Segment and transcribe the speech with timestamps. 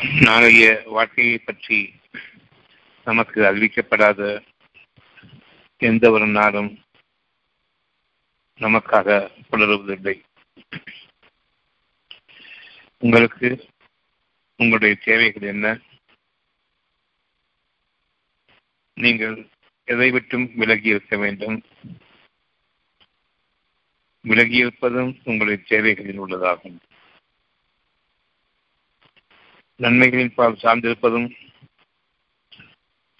[0.00, 1.94] நாளைய வாழ்க்கையை பற்றி
[3.04, 4.44] நமக்கு அறிவிக்கப்படாத
[5.76, 6.78] எந்த ஒரு நாளும்
[8.58, 10.22] நமக்காக புலருவதில்லை.
[12.98, 13.68] உங்களுக்கு
[14.56, 15.78] உங்களுடைய தேவைகள் என்ன?
[18.94, 19.48] நீங்கள்
[19.84, 21.62] எதை விட்டும் விலகி இருக்க வேண்டும்.
[24.20, 26.80] விலகி இருப்பதும் உங்களுடைய தேவைகளில் உள்ளதாகும்.
[29.80, 31.36] நன்மைகளின் பால் சார்ந்திருப்பதும்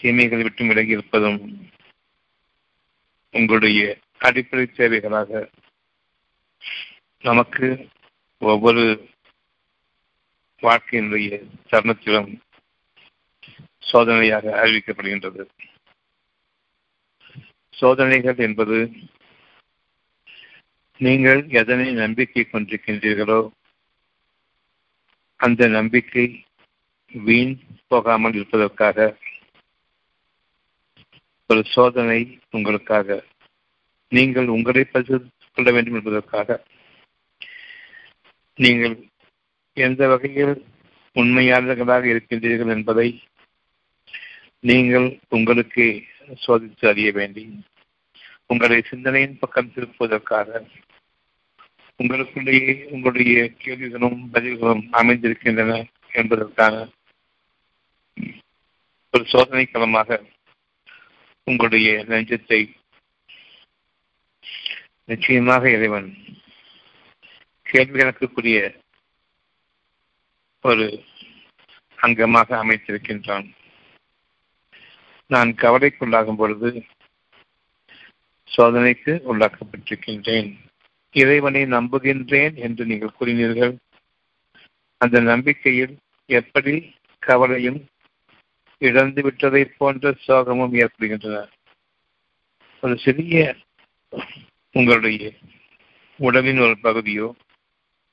[0.01, 1.69] தீமைகளை விட்டு விலகி இருப்பதும்
[3.31, 5.51] உங்களுடைய அடிப்படை தேவைகளாக
[7.21, 7.89] நமக்கு
[8.39, 9.09] ஒவ்வொரு
[10.63, 12.41] வாழ்க்கையினுடைய தருணத்திலும்
[13.93, 15.49] சோதனையாக அறிவிக்கப்படுகின்றது.
[17.71, 18.91] சோதனைகள் என்பது
[20.99, 23.51] நீங்கள் எதனை நம்பிக்கை கொண்டிருக்கின்றீர்களோ
[25.37, 26.45] அந்த நம்பிக்கை
[27.13, 29.17] வீண் போகாமல் இருப்பதற்காக
[31.47, 33.25] ஒரு சோதனை உங்களுக்காக.
[34.09, 36.65] நீங்கள் உங்களை பரிசோதித்துக் கொள்ள வேண்டும் என்பதற்காக.
[38.55, 39.09] நீங்கள்
[39.73, 40.67] எந்த வகையில்
[41.15, 43.23] உண்மையாளர்களாக இருக்கின்றீர்கள் என்பதை
[44.61, 46.05] நீங்கள் உங்களுக்கு
[46.47, 47.61] சோதித்து அறிய வேண்டி
[48.47, 50.67] உங்களை சிந்தனையின் பக்கம் திருப்புவதற்காக
[51.99, 56.89] உங்களுக்குள்ளேயே உங்களுடைய கேள்விகளும் பதில்களும் அமைந்திருக்கின்றன என்பதற்கான
[59.15, 60.19] ஒரு சோதனை களமாக
[61.47, 62.61] உங்களுடைய நெஞ்சத்தை
[65.05, 66.09] நிச்சயமாக இறைவன்
[67.67, 68.59] கேள்வி கணக்குக்குரிய
[70.65, 70.87] ஒரு
[71.99, 73.47] அங்கமாக அமைத்திருக்கின்றான்.
[75.31, 76.71] நான் கவலைக்குள்ளாகும் பொழுது
[78.49, 80.49] சோதனைக்கு உள்ளாக்கப்பட்டிருக்கின்றேன்.
[81.15, 83.75] இறைவனை நம்புகின்றேன் என்று நீங்கள் கூறினீர்கள்.
[85.01, 85.95] அந்த நம்பிக்கையில்
[86.31, 86.75] எப்படி
[87.23, 87.81] கவலையும்
[88.81, 91.39] இழந்து விட்டதை போன்ற சோகமும் ஏற்படுகின்றன.
[92.83, 93.39] ஒரு சிறிய
[94.75, 95.33] உங்களுடைய
[96.19, 97.27] உடலின் ஒரு பகுதியோ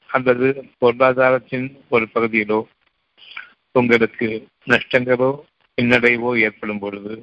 [0.09, 2.59] அல்லது பொருளாதாரத்தின் ஒரு பகுதியிலோ
[3.75, 4.27] உங்களுக்கு
[4.67, 5.29] நஷ்டங்களோ
[5.77, 7.15] பின்னடைவோ ஏற்படும் பொழுது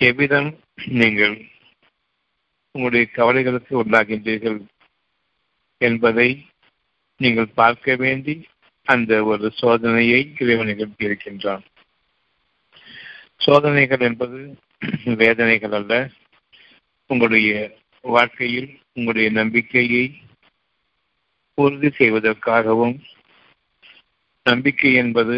[0.00, 0.50] எவ்விதம்
[0.92, 1.36] நீங்கள்
[2.74, 4.58] உங்களுடைய கவலைகளுக்கு உள்ளாகின்றீர்கள்
[5.80, 6.28] என்பதை
[7.20, 8.34] நீங்கள் பார்க்க வேண்டி
[8.86, 11.64] அந்த ஒரு சோதனையை இறைவன் நிகழ்த்தியிருக்கின்றான்
[13.40, 14.38] சோதனைகள் என்பது
[15.04, 16.10] வேதனைகள் அல்ல.
[17.06, 17.50] உங்களுடைய
[18.02, 20.04] வாழ்க்கையில் உங்களுடைய நம்பிக்கையை
[21.54, 22.96] உறுதி செய்வதற்காகவும்
[24.44, 25.36] நம்பிக்கை என்பது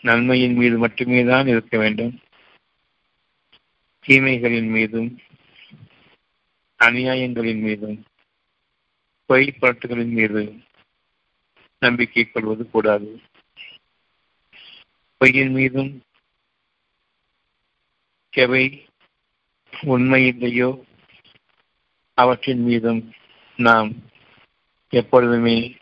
[0.00, 2.20] நன்மையின் மீது மட்டுமே தான் இருக்க வேண்டும்.
[4.06, 5.18] தீமைகளின் மீதும்
[6.80, 7.98] அநியாயங்களின் மீதும்
[9.28, 10.42] பொய்ப்பாட்டுகளின் மீது
[11.78, 13.20] நம்பிக்கை கொள்வது கூடாது.
[15.16, 15.92] பொய்யின் மீதும்
[18.34, 18.86] எவை
[19.72, 20.80] உண்மையில்லையோ?
[22.14, 23.12] அவற்றின் மீதும்
[23.56, 23.90] நாம்
[24.88, 25.76] எப்பொழுதுமே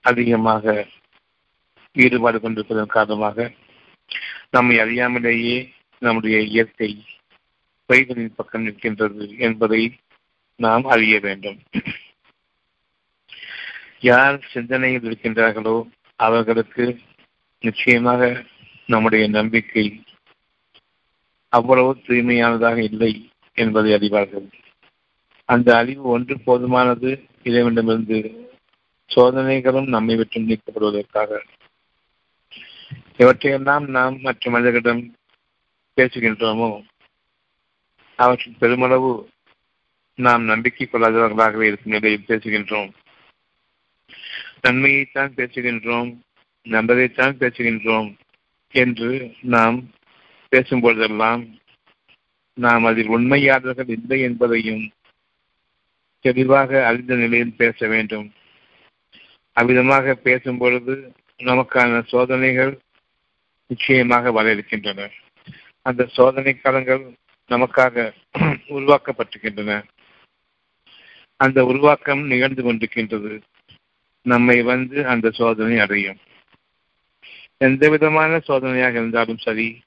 [0.00, 0.86] அதிகமாக
[1.92, 3.52] ஈடுபாடு கொண்டிருப்பதன் காரணமாக
[4.50, 7.04] நம்மை அறியாமலேயே நம்முடைய இயற்கை
[7.88, 9.98] பொய்களின் பக்கம் நிற்கின்றது என்பதை
[10.56, 11.58] நாம் அறிய வேண்டும்.
[14.00, 16.98] யார் சிந்தனையில் இருக்கின்றார்களோ அவர்களுக்கு
[17.60, 18.44] நிச்சயமாக
[18.86, 20.02] நம்முடைய நம்பிக்கை
[21.52, 24.46] அவ்வளவு தூய்மையானதாக இல்லை என்பதை அறிவார்கள்.
[25.44, 28.18] அந்த அறிவு ஒன்று போதுமானது இறைவனிடமிருந்து
[29.14, 31.40] சோதனைகளும் நம்மை விட்டு நீக்கப்படுவதற்காக.
[33.16, 35.14] இவற்றையெல்லாம் நாம் மற்ற மனிதர்களிடம்
[35.96, 36.82] பேசுகின்றோமோ?
[38.14, 39.28] அவற்றின் பெருமளவு
[40.14, 42.90] நாம் நம்பிக்கை கொள்ளாதவர்களாகவே இருக்கும் நிலையில் பேசுகின்றோம்.
[44.62, 46.16] நன்மையைத்தான் பேசுகின்றோம்
[46.64, 48.16] நல்லதைத்தான் பேசுகின்றோம்
[48.72, 49.90] என்று நாம்
[50.52, 51.42] பேசும்பொழுதெல்லாம்
[52.54, 54.92] நாம் அதில் உண்மையாளர்கள் இல்லை என்பதையும்
[56.20, 58.32] தெளிவாக அறிந்த நிலையில் பேச வேண்டும்.
[59.56, 62.80] அவ்விதமாக பேசும் பொழுது நமக்கான சோதனைகள்
[63.66, 65.10] நிச்சயமாக வர இருக்கின்றன
[65.82, 67.02] அந்த சோதனை காலங்கள்
[67.50, 68.12] நமக்காக
[68.68, 69.82] உருவாக்கப்பட்டிருக்கின்றன.
[71.36, 73.42] அந்த உருவாக்கம் நிகழ்ந்து கொண்டிருக்கின்றது.
[74.26, 76.20] நம்மை வந்து அந்த சோதனை அடையும்.
[77.58, 79.82] எந்த விதமான சோதனையாக இருந்தாலும் சரி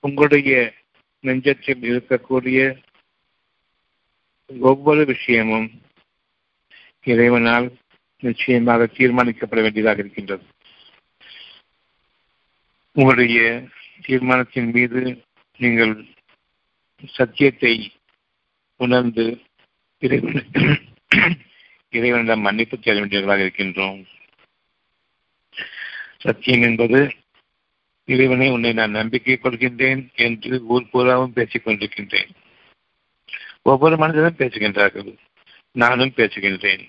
[0.00, 0.74] உங்களுடைய
[1.22, 2.58] நெஞ்சத்தில் இருக்கக்கூடிய
[4.60, 5.68] ஒவ்வொரு விஷயமும்
[7.04, 7.66] இறைவனால்
[8.22, 10.44] நிச்சயமாக தீர்மானிக்கப்பட வேண்டியதாக இருக்கின்றது.
[12.92, 13.40] உங்களுடைய
[14.06, 15.24] தீர்மானத்தின் மீது
[15.56, 15.94] நீங்கள்
[17.06, 17.74] சத்தியத்தை
[18.76, 19.26] உணர்ந்து
[19.98, 20.46] இறைவன்
[21.90, 24.00] இறைவனிடம் மன்னிப்பு தேட வேண்டியவர்களாக இருக்கின்றோம்.
[26.18, 27.00] சத்தியம் என்பது
[28.08, 32.30] இறைவனை உன்னை நான் நம்பிக்கை கொள்கின்றேன் என்று ஊர் பூராவும் பேசிக் கொண்டிருக்கின்றேன்.
[33.62, 35.10] ஒவ்வொரு மனிதனும் பேசுகின்றார்கள்.
[35.72, 36.84] நானும் பேசுகின்றேன்.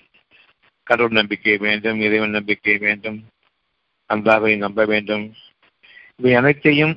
[0.82, 3.18] கடவுள் நம்பிக்கை வேண்டும் இறைவன் நம்பிக்கை வேண்டும்
[4.08, 5.34] அல்லாவை நம்ப வேண்டும்.
[6.16, 6.94] இவை அனைத்தையும்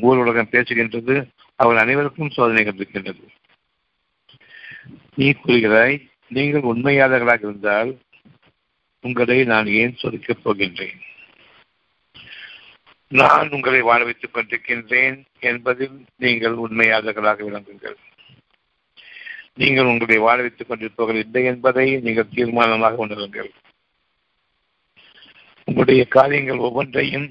[0.00, 1.14] ஊர் உலகம் பேசுகின்றது
[1.56, 3.24] அவள் அனைவருக்கும் சோதனைகள் இருக்கின்றது
[5.14, 7.90] நீ கூறுகிறாய் நீங்கள் உண்மையாளர்களாக இருந்தால்
[9.00, 11.00] உங்களை நான் ஏன் சொதிக்கப் போகின்றேன்?
[13.10, 17.96] நான் உங்களை வாழ வைத்துக் கொண்டிருக்கின்றேன் என்பதில் நீங்கள் உண்மையாளர்களாக விளங்குங்கள்.
[19.54, 23.50] நீங்கள் உங்களை வாழ வைத்துக் கொண்டிருப்பவர்கள் இல்லை என்பதை நீங்கள் தீர்மானமாக உணருங்கள்.
[25.64, 27.28] உங்களுடைய காரியங்கள் ஒவ்வொன்றையும்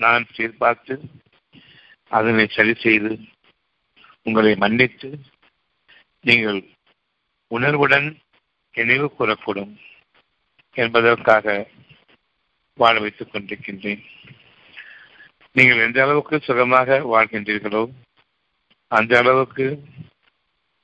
[0.00, 0.94] நான் சீர்பார்த்து
[2.08, 3.18] அதனை சரி செய்து
[4.22, 5.10] உங்களை மன்னித்து
[6.20, 6.60] நீங்கள்
[7.48, 8.08] உணர்வுடன்
[8.74, 9.72] நினைவு கூறக்கூடும்
[10.76, 11.66] என்பதற்காக
[12.74, 14.02] வாழ வைத்துக் கொண்டிருக்கின்றேன்.
[15.52, 17.82] நீங்கள் எந்த அளவுக்கு சுகமாக வாழ்கின்றீர்களோ
[18.88, 19.66] அந்த அளவுக்கு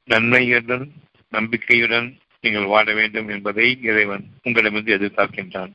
[0.05, 0.93] நன்மையுடன்
[1.31, 5.73] நம்பிக்கையுடன் நீங்கள் வாழ வேண்டும் என்பதை இறைவன் உங்களிடமிருந்து எதிர்பார்க்கின்றான்.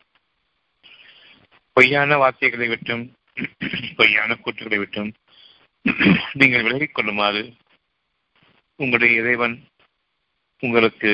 [1.74, 3.04] பொய்யான வார்த்தைகளை விட்டும்
[3.96, 5.12] பொய்யான கூற்றுகளை விட்டும்
[6.34, 7.54] நீங்கள் விலகிக் கொள்ளுமாறு
[8.76, 9.56] உங்களுடைய இறைவன்
[10.60, 11.12] உங்களுக்கு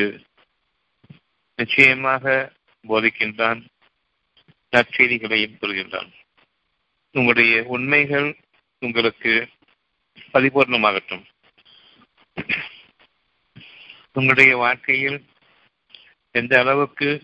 [1.56, 2.52] நிச்சயமாக
[2.88, 3.62] போதிக்கின்றான்.
[4.72, 6.10] நற்செய்திகளையும் கூறுகின்றான்.
[7.12, 8.38] உங்களுடைய உண்மைகள்
[8.80, 9.48] உங்களுக்கு
[10.34, 11.24] பரிபூர்ணமாகட்டும்.
[14.14, 15.26] உங்களுடைய வாழ்க்கையில்
[16.32, 17.24] எந்த அளவுக்கு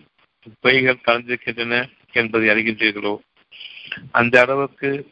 [0.62, 3.18] பொய்கள் கலந்திருக்கின்றன என்பதை அறிகின்றீர்களோ
[4.10, 5.10] அந்த அளவுக்கு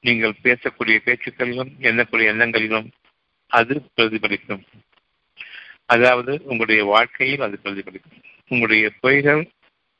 [0.00, 2.88] நீங்கள் பேசக்கூடிய பேச்சுக்களிலும் எண்ணக்கூடிய எண்ணங்களிலும்
[3.46, 4.62] அது பிரதிபலிக்கும்.
[5.86, 8.22] அதாவது உங்களுடைய வாழ்க்கையில் அது பிரதிபலிக்கும்.
[8.48, 9.50] உங்களுடைய பொய்கள்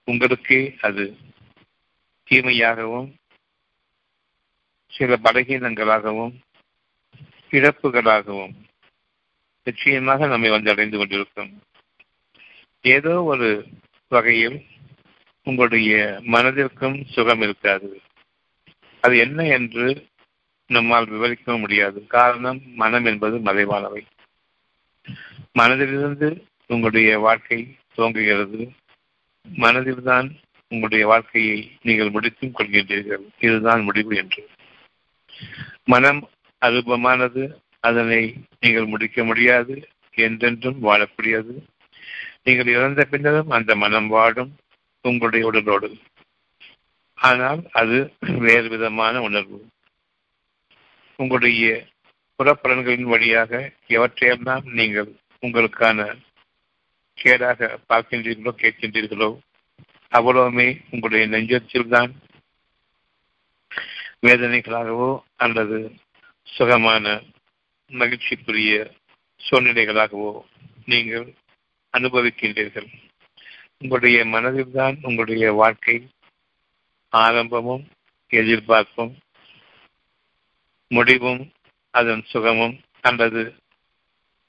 [0.04, 1.16] உங்களுக்கு அது
[2.30, 3.14] தீமையாகவும்
[4.86, 6.34] சில பலகீனங்களாகவும்
[7.50, 8.54] இழப்புகளாகவும்
[9.64, 11.62] நிச்சயமாக நம்மை வந்து அடைந்து கொண்டிருக்கும்.
[12.80, 13.66] ஏதோ ஒரு
[14.08, 14.66] வகையில்
[15.44, 18.00] உங்களுடைய மனதிற்கும் சுகம் இருக்காது.
[19.00, 20.06] அது என்ன என்று
[20.66, 22.06] நம்மால் விவரிக்க முடியாது.
[22.06, 24.06] காரணம் மனம் என்பது மறைவானவை.
[25.58, 28.70] மனதிலிருந்து உங்களுடைய வாழ்க்கை துவங்குகிறது.
[29.52, 30.28] மனதில்தான்
[30.68, 33.24] உங்களுடைய வாழ்க்கையை நீங்கள் முடித்தும் கொள்கின்றீர்கள்.
[33.38, 34.48] இதுதான் முடிவு என்று.
[35.84, 36.28] மனம்
[36.62, 37.42] அருபமானது
[37.80, 41.54] அதனை நீங்கள் முடிக்க முடியாது என்றென்றும் வாழக்கூடியது.
[42.42, 44.56] நீங்கள் இறந்த பின்னரும் அந்த மனம் வாடும்
[45.00, 45.98] உங்களுடைய உடலோடு.
[47.14, 49.66] ஆனால் அது வேறு விதமான உணர்வு.
[51.16, 51.86] உங்களுடைய
[52.38, 56.16] புறப்பலன்களின் வழியாக எவற்றையெல்லாம் நீங்கள் உங்களுக்கான
[57.22, 59.38] கேடாக பார்க்கின்றீர்களோ கேட்கின்றீர்களோ
[60.12, 62.12] அவ்வளவுமே உங்களுடைய நெஞ்சத்தில்தான்.
[64.22, 65.78] வேதனைகளாகவோ அல்லது
[66.42, 67.22] சுகமான
[67.90, 68.90] மகிழ்ச்சிக்குரிய
[69.50, 70.40] சூழ்நிலைகளாகவோ
[70.84, 71.34] நீங்கள்
[71.92, 72.88] அனுபவிக்கின்றீர்கள்.
[73.78, 75.96] உங்களுடைய மனதில்தான் உங்களுடைய வாழ்க்கை
[77.08, 77.84] ஆரம்பமும்
[78.28, 79.14] எதிர்பார்ப்பும்
[80.88, 81.52] முடிவும்
[81.90, 83.42] அதன் சுகமும் அல்லது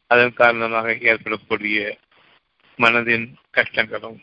[0.07, 1.97] அதன் காரணமாக ஏற்படக்கூடிய
[2.77, 4.19] மனதின் கஷ்டங்களும்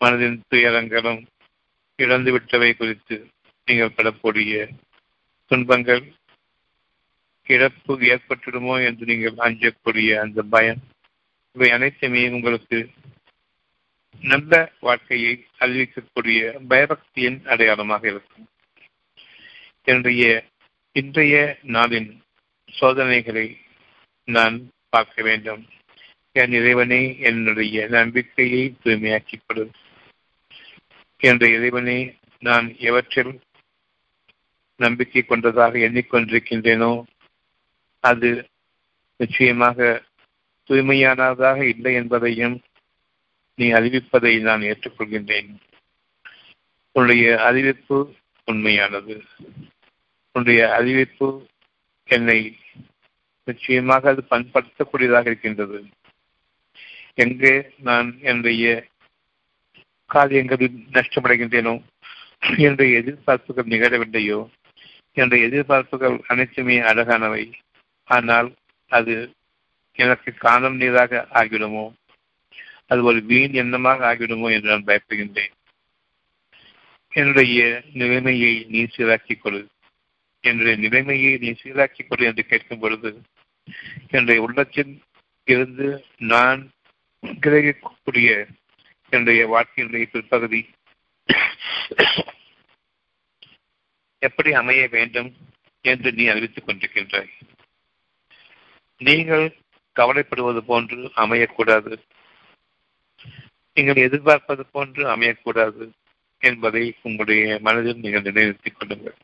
[0.00, 1.20] மனதின் துயரங்களும்
[1.98, 3.16] இழந்துவிட்டவை குறித்து
[3.64, 4.68] நீங்கள் படக்கூடிய
[5.46, 6.02] துன்பங்கள்
[7.46, 10.82] இழப்பு ஏற்பட்டுடுமோ என்று நீங்கள் அஞ்சக்கூடிய அந்த பயம்
[11.56, 12.78] இவை அனைத்துமே உங்களுக்கு
[14.20, 18.46] நல்ல வாழ்க்கையை அறிவிக்கக்கூடிய பயபக்தியின் அடையாளமாக இருக்கும்.
[19.84, 20.24] என்னுடைய
[20.92, 22.10] இன்றைய நாளின்
[22.68, 23.46] சோதனைகளை
[24.24, 24.56] நான்
[24.88, 25.62] பார்க்க வேண்டும்.
[26.32, 29.70] என் இறைவனே என்னுடைய நம்பிக்கையை தூய்மையாக்கிக்
[31.16, 33.40] என்ற இறைவனே நான் எவற்றில்
[34.76, 37.02] நம்பிக்கை கொண்டதாக எண்ணிக்கொண்டிருக்கின்றேனோ
[38.00, 38.48] அது
[39.16, 40.02] நிச்சயமாக
[40.68, 42.60] தூய்மையானதாக இல்லை என்பதையும்
[43.54, 45.56] நீ அறிவிப்பதை நான் ஏற்றுக்கொள்கின்றேன்.
[46.92, 49.24] உன்னுடைய அறிவிப்பு உண்மையானது.
[50.32, 51.46] உன்னுடைய அறிவிப்பு
[52.04, 52.58] என்னை
[53.44, 55.84] நிச்சயமாக அது பண்படுத்தக்கூடியதாக இருக்கின்றது.
[57.24, 58.64] எங்கே நான் என்னுடைய
[60.10, 61.74] காரியங்களில் நஷ்டமடைகின்றேனோ
[62.56, 64.40] என்னுடைய எதிர்பார்ப்புகள் நிகழவில்லையோ
[65.16, 67.44] என்னுடைய எதிர்பார்ப்புகள் அனைத்துமே அழகானவை.
[68.08, 68.48] ஆனால்
[68.90, 69.14] அது
[69.98, 71.86] எனக்கு காணம் நீராக ஆகிவிடுமோ?
[72.86, 75.52] அது ஒரு வீண் எண்ணமாக ஆகிவிடுமோ என்று நான் பயப்படுகின்றேன்.
[77.12, 77.60] என்னுடைய
[77.92, 79.60] நிலைமையை நீ சீராக்கிக் கொடு.
[80.44, 83.10] என்னுடைய நிலைமையை நீ சீராக்கிக் கொடு என்று கேட்கும் பொழுது
[84.10, 84.92] என்னுடைய உள்ளத்தில்
[85.48, 85.88] இருந்து
[86.32, 86.60] நான்
[87.26, 88.48] கிரகிக்கக்கூடிய
[89.10, 90.70] என்னுடைய வாழ்க்கையினுடைய பிற்பகுதி.
[94.18, 95.36] எப்படி அமைய வேண்டும்
[95.80, 97.30] என்று நீ அறிவித்துக் கொண்டிருக்கின்றாய்.
[98.98, 99.56] நீங்கள்
[99.92, 102.00] கவலைப்படுவது போன்று அமையக்கூடாது.
[103.74, 105.90] நீங்கள் எதிர்பார்ப்பது போன்று அமையக்கூடாது
[106.38, 109.14] என்பதை உங்களுடைய மனதில் நீங்கள் நிலைநிறுத்திக் கொள்ளுங்கள்.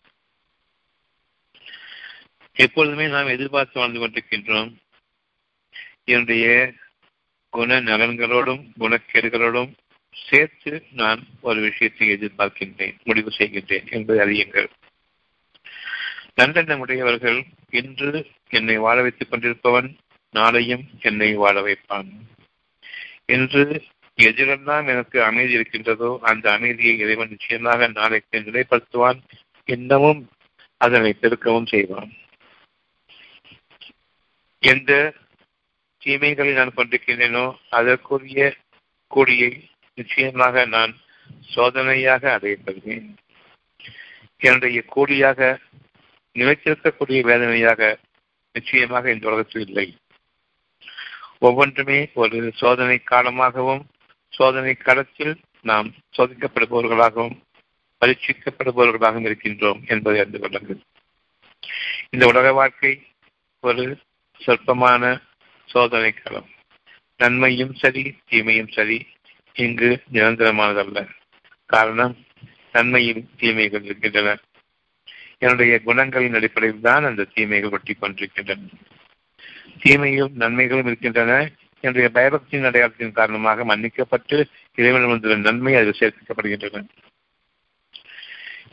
[2.52, 4.74] எப்பொழுதுமே நாம் எதிர்பார்த்து வாழ்ந்து கொண்டிருக்கின்றோம்.
[6.04, 6.72] என்னுடைய
[7.56, 9.72] குண நலன்களோடும் குணக்கேடுகளோடும்
[10.16, 14.68] சேர்த்து நான் ஒரு விஷயத்தை எதிர்பார்க்கின்றேன் முடிவு செய்கின்றேன் என்பதை அறியுங்கள்.
[16.36, 17.38] நல்லெண்ணம் உடையவர்கள்
[17.70, 18.10] இன்று
[18.50, 19.88] என்னை வாழ வைத்துக் கொண்டிருப்பவன்
[20.34, 22.08] நாளையும் என்னை வாழ வைப்பான்.
[23.36, 23.64] என்று
[24.18, 29.18] எதிரெல்லாம் எனக்கு அமைதி இருக்கின்றதோ அந்த அமைதியை இறைவன் நிச்சயமாக நாளைக்கு நிலைப்படுத்துவான்
[29.68, 30.20] இன்னமும்
[30.80, 32.10] அதனை பெருக்கவும் செய்வான்.
[34.62, 34.92] எந்த
[36.06, 37.44] தீமைகளை நான் கொண்டிருக்கின்றேனோ
[37.76, 38.40] அதற்குரிய
[39.10, 39.50] கூடியை
[39.98, 40.92] நிச்சயமாக நான்
[41.54, 43.06] சோதனையாக அடையப்படுவேன்
[44.40, 45.40] என்னுடைய கூலியாக
[46.36, 47.82] நிலைத்திருக்கக்கூடிய வேதனையாக
[48.54, 49.86] நிச்சயமாக இந்த உலகத்தில் இல்லை.
[51.38, 53.82] ஒவ்வொன்றுமே ஒரு சோதனை காலமாகவும்
[54.32, 55.34] சோதனை காலத்தில்
[55.70, 57.36] நாம் சோதிக்கப்படுபவர்களாகவும்
[58.02, 60.80] பரீட்சிக்கப்படுபவர்களாகவும் இருக்கின்றோம் என்பதை அறிந்து கொள்ளுங்கள்.
[62.14, 62.92] இந்த உலக வாழ்க்கை
[63.64, 63.84] ஒரு
[64.40, 65.02] சொற்பமான
[65.66, 66.48] சோதனை காலம்
[67.16, 69.06] நன்மையும் சரி தீமையும் சரி
[69.52, 71.08] இங்கு நிரந்தரமானதல்ல.
[71.66, 72.16] காரணம்
[72.72, 74.38] நன்மையும் தீமைகள் இருக்கின்றன.
[75.38, 78.60] என்னுடைய குணங்களின் அடிப்படையில் தான் அந்த தீமைகள் ஒட்டி கொண்டிருக்கின்றன.
[79.82, 81.50] தீமையும் நன்மைகளும் இருக்கின்றன.
[81.80, 84.44] என்னுடைய பயபக்தியின் அடையாளத்தின் காரணமாக மன்னிக்கப்பட்டு
[84.74, 86.88] இறைவன் வந்துள்ள நன்மை அதில் சேர்க்கப்படுகின்றன.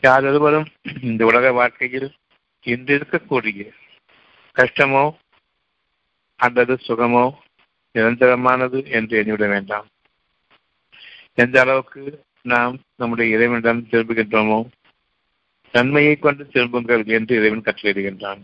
[0.00, 0.66] யாரொருவரும்
[1.02, 2.12] இந்த உலக வாழ்க்கையில்
[2.62, 3.70] இன்று இருக்கக்கூடிய
[4.54, 5.14] கஷ்டமோ
[6.44, 7.24] அல்லது சுகமோ
[7.94, 9.86] நிரந்தரமானது என்று எண்ணிவிட வேண்டாம்.
[11.42, 12.02] எந்த அளவுக்கு
[12.52, 14.58] நாம் நம்முடைய இறைவனிடம் திரும்புகின்றோமோ
[15.74, 18.42] நன்மையை கொண்டு திரும்புங்கள் என்று இறைவன் கட்டளையிடுகின்றான்.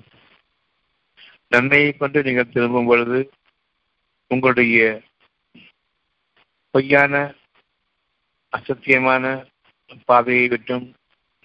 [1.52, 3.20] நன்மையை கொண்டு நீங்கள் திரும்பும் பொழுது
[4.30, 4.80] உங்களுடைய
[6.74, 7.14] பொய்யான
[8.52, 9.24] அசத்தியமான
[10.04, 10.86] பாதையை விட்டும்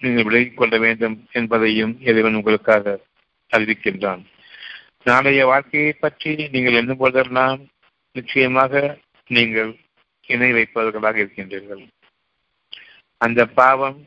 [0.02, 2.94] நீங்கள் விலகிக் கொள்ள வேண்டும் என்பதையும் இறைவன் உங்களுக்காக
[3.52, 4.22] அறிவிக்கின்றான்.
[5.06, 7.60] நாளைய வாழ்க்கையை பற்றி நீங்கள் எண்ணும் போதெல்லாம்
[8.16, 8.82] நிச்சயமாக
[9.30, 9.70] நீங்கள்
[10.28, 11.82] இணை வைப்பவர்களாக இருக்கின்றீர்கள்.
[13.20, 13.98] அந்த பாவம்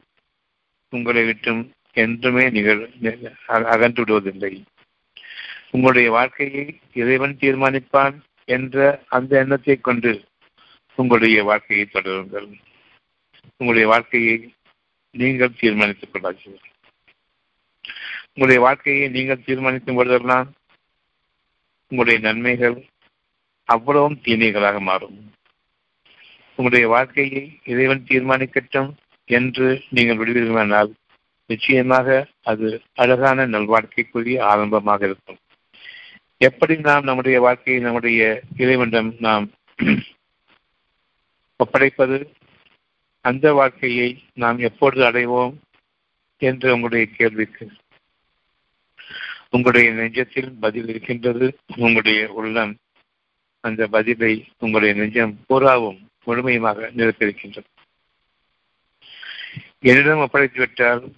[0.93, 1.61] உங்களை விட்டும்
[2.03, 2.81] என்றுமே நிகழ்
[3.73, 4.53] அகன்று விடுவதில்லை
[5.71, 6.65] உங்களுடைய வாழ்க்கையை
[7.01, 8.15] இறைவன் தீர்மானிப்பான்
[8.55, 8.77] என்ற
[9.17, 10.11] அந்த எண்ணத்தை கொண்டு
[10.97, 12.47] உங்களுடைய வாழ்க்கையை தொடருங்கள்.
[13.57, 14.37] உங்களுடைய வாழ்க்கையை
[15.15, 16.71] நீங்கள் தீர்மானித்துக் கொள்ளாதீர்கள்.
[18.33, 20.49] உங்களுடைய வாழ்க்கையை நீங்கள் தீர்மானிக்கும் பொழுதெல்லாம்
[21.91, 22.77] உங்களுடைய நன்மைகள்
[23.69, 25.17] அவ்வளவும் தீமைகளாக மாறும்.
[26.55, 28.89] உங்களுடைய வாழ்க்கையை இறைவன் தீர்மானிக்கட்டும்
[29.29, 30.91] என்று நீங்கள் விடுவீர்களானால்
[31.49, 32.07] நிச்சயமாக
[32.43, 35.39] அது அழகான நல்வாழ்க்கைக்குரிய ஆரம்பமாக இருக்கும்.
[36.41, 39.45] எப்படி நாம் நம்முடைய வாழ்க்கையை நம்முடைய இறைவனிடம் நாம்
[41.59, 42.17] ஒப்படைப்பது
[43.25, 45.55] அந்த வாழ்க்கையை நாம் எப்பொழுது அடைவோம்
[46.41, 47.65] என்று உங்களுடைய கேள்விக்கு
[49.49, 52.77] உங்களுடைய நெஞ்சத்தில் பதில் இருக்கின்றது உங்களுடைய உள்ளம்
[53.59, 57.69] அந்த பதிலை உங்களுடைய நெஞ்சம் பூராவும் முழுமையுமாக நிரப்பியிருக்கின்றது.
[59.79, 61.11] என்னிடம் ஒப்படைத்துவிட்டால்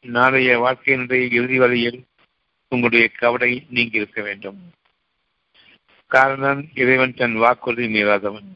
[0.00, 2.04] நாளைய வாழ்க்கையினுடைய இறுதி வழியில்
[2.68, 4.60] உங்களுடைய கவலை நீங்கி இருக்க வேண்டும்.
[6.06, 8.48] காரணம் இறைவன் தன் வாக்குறுதி மீறாதவன்.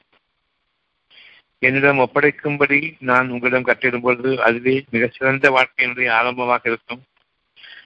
[1.58, 7.02] என்னிடம் ஒப்படைக்கும்படி நான் உங்களிடம் கட்டிடும் பொழுது அதுவே மிகச்சிறந்த வாழ்க்கையினுடைய ஆரம்பமாக இருக்கும்.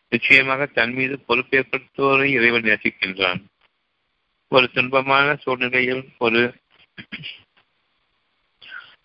[0.08, 3.40] நிச்சயமாக தன் மீது பொறுப்பேற்படுத்துவோரை இறைவன் நேசிக்கின்றான்.
[4.52, 6.42] ஒரு துன்பமான சூழ்நிலையில் ஒரு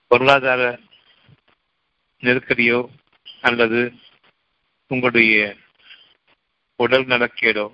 [0.07, 0.79] பொருளாதார
[2.23, 2.79] நெருக்கடியோ
[3.41, 3.79] அல்லது
[4.87, 5.55] உங்களுடைய
[6.75, 7.65] உடல் நலக்கேடோ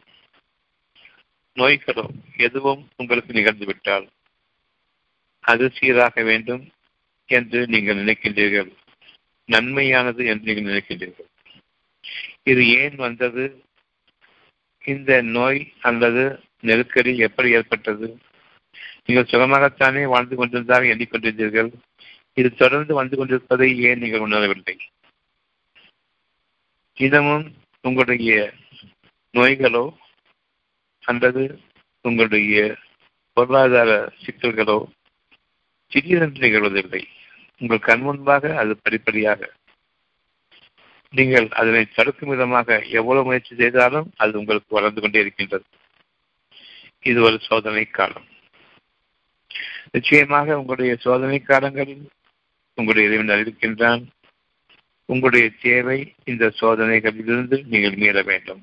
[1.55, 2.05] நோய்களோ
[2.37, 4.05] எதுவும் உங்களுக்கு நிகழ்ந்துவிட்டால்
[5.43, 6.63] அது சீராக வேண்டும்
[7.29, 8.69] என்று நீங்கள் நினைக்கின்றீர்கள்.
[9.49, 11.29] நன்மையானது என்று நீங்கள் நினைக்கின்றீர்கள்.
[12.51, 13.43] இது ஏன் வந்தது?
[14.85, 16.23] இந்த நோய் அல்லது
[16.67, 18.07] நெருக்கடி எப்படி ஏற்பட்டது?
[19.05, 21.69] நீங்கள் சுகமாகத்தானே வாழ்ந்து கொண்டிருந்ததாக எண்ணிக்கொண்டிருந்தீர்கள்.
[22.33, 24.75] இது தொடர்ந்து வந்து கொண்டிருப்பதை ஏன் நீங்கள் உணரவில்லை?
[26.97, 27.45] தினமும்
[27.85, 28.33] உங்களுடைய
[29.33, 29.85] நோய்களோ
[31.03, 31.43] அல்லது
[32.05, 32.57] உங்களுடைய
[33.37, 33.91] பொருளாதார
[34.23, 34.79] சிக்கல்களோ
[35.91, 37.03] திடீரென்று நிகழ்வதில்லை.
[37.61, 39.41] உங்கள் கண் முன்பாக அது படிப்படியாக
[41.13, 45.65] நீங்கள் அதனை தடுக்கும் விதமாக எவ்வளவு முயற்சி செய்தாலும் அது உங்களுக்கு வளர்ந்து கொண்டே இருக்கின்றது.
[47.01, 48.27] இது ஒரு சோதனை காலம்.
[49.91, 52.09] நிச்சயமாக உங்களுடைய சோதனை காலங்களில்
[52.77, 54.03] உங்களுடைய இறைவன் அறிவிக்கின்றான்.
[55.05, 58.61] உங்களுடைய தேவை இந்த சோதனைகளிலிருந்து நீங்கள் மீற வேண்டும்.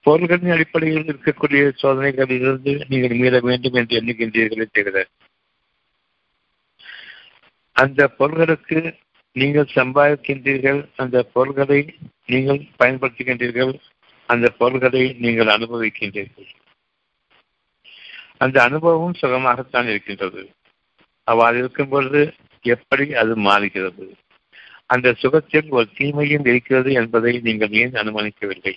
[0.00, 5.06] பொருள்களின் அடிப்படையில் இருக்கக்கூடிய சோதனைகளிலிருந்து நீங்கள் மீற வேண்டும் என்று எண்ணுகின்றீர்களே தவிர
[7.76, 8.78] அந்த பொருள்களுக்கு
[9.36, 11.80] நீங்கள் சம்பாதிக்கின்றீர்கள் அந்த பொருள்களை
[12.26, 13.72] நீங்கள் பயன்படுத்துகின்றீர்கள்
[14.28, 16.48] அந்த பொருள்களை நீங்கள் அனுபவிக்கின்றீர்கள்.
[18.38, 20.42] அந்த அனுபவம் சுகமாகத்தான் இருக்கின்றது.
[21.24, 22.22] அவ்வாறு இருக்கும் பொழுது
[22.64, 24.06] எப்படி அது மாறுகிறது?
[24.86, 28.74] அந்த சுகத்தில் ஒரு தீமையும் இருக்கிறது என்பதை நீங்கள் ஏன் அனுமானிக்கவில்லை?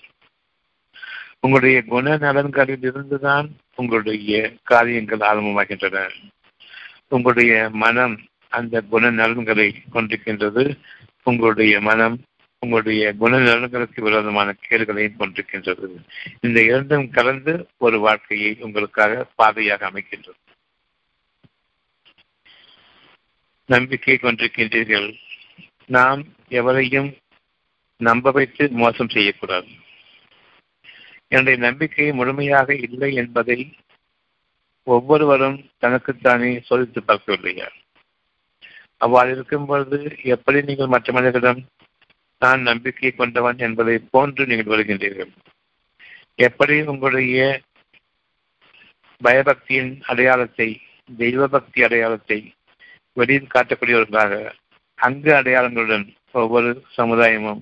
[1.39, 6.09] உங்களுடைய குண நலன்களில் இருந்துதான் உங்களுடைய காரியங்கள் ஆரம்பமாகின்றன.
[7.07, 7.53] உங்களுடைய
[7.85, 8.15] மனம்
[8.49, 10.79] அந்த குண நலன்களை கொண்டிருக்கின்றது.
[11.23, 12.21] உங்களுடைய மனம்
[12.59, 16.03] உங்களுடைய குண நலன்களுக்கு விரோதமான கேடுகளையும் கொண்டிருக்கின்றது.
[16.41, 20.39] இந்த இரண்டும் கலந்து ஒரு வாழ்க்கையை உங்களுக்காக பாதையாக அமைக்கின்றது.
[23.65, 25.13] நம்பிக்கை கொண்டிருக்கின்றீர்கள்.
[25.85, 27.17] நாம் எவரையும்
[27.97, 29.67] நம்ப வைத்து மோசம் செய்யக்கூடாது.
[31.27, 33.75] என்னுடைய நம்பிக்கை முழுமையாக இல்லை என்பதை
[34.83, 37.67] ஒவ்வொருவரும் தனக்குத்தானே சோதித்து பார்க்கவில்லையா?
[39.01, 41.61] அவ்வாறு இருக்கும் பொழுது எப்படி நீங்கள் மற்ற மனிதர்களிடம்
[42.41, 45.31] நான் நம்பிக்கை கொண்டவன் என்பதை போன்று நீங்கள் வருகின்றீர்கள்.
[46.39, 47.39] எப்படி உங்களுடைய
[49.21, 50.67] பயபக்தியின் அடையாளத்தை
[51.09, 52.39] தெய்வ பக்தி அடையாளத்தை
[53.17, 54.33] வெளியில் காட்டக்கூடியவர்களாக
[54.99, 57.61] அங்கு அடையாளங்களுடன் ஒவ்வொரு சமுதாயமும்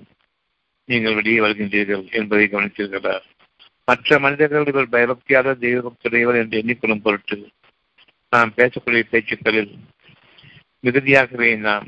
[0.89, 3.15] நீங்கள் வெளியே வருகின்றீர்கள் என்பதை கவனித்தீர்களா
[3.87, 7.37] மற்ற மனிதர்கள் இவர் பயபக்தியாக தெய்வ பக்தியுடையவர் என்று எண்ணிக்கொள்ளும் பொருட்டு
[8.33, 9.71] நாம் பேசக்கூடிய பேச்சுக்களில்
[10.87, 11.87] மிகுதியாகவே நாம்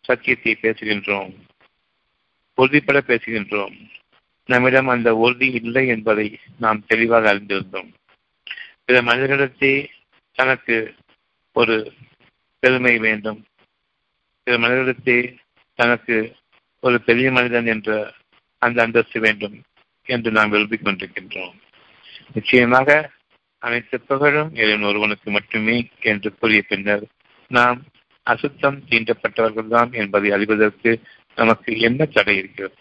[0.00, 1.34] சத்தியத்தை பேசுகின்றோம்.
[2.56, 3.90] உறுதிப்பட பேசுகின்றோம்.
[4.44, 7.92] நம்மிடம் அந்த உறுதி இல்லை என்பதை நாம் தெளிவாக அறிந்திருந்தோம்.
[8.84, 9.86] பிற மனிதர்களிடத்தே
[10.32, 10.94] தனக்கு
[11.52, 11.92] ஒரு
[12.58, 13.44] பெருமை வேண்டும்.
[14.42, 15.36] பிற மனிதர்களிடத்தே
[15.74, 16.36] தனக்கு
[16.80, 18.12] ஒரு பெரிய மனிதன் என்ற
[18.58, 19.62] அந்த அந்தஸ்து வேண்டும்
[20.04, 21.54] என்று நாம் விரும்பிக் கொண்டிருக்கின்றோம்.
[22.34, 23.10] நிச்சயமாக
[23.58, 27.04] அனைத்து புகழும் இறைவன் ஒருவனுக்கு மட்டுமே என்று கூறிய பின்னர்
[27.48, 27.82] நாம்
[28.26, 31.00] அசுத்தம் தீண்டப்பட்டவர்கள்தான் என்பதை அறிவதற்கு
[31.36, 32.74] நமக்கு என்ன தடை இருக்கிறது?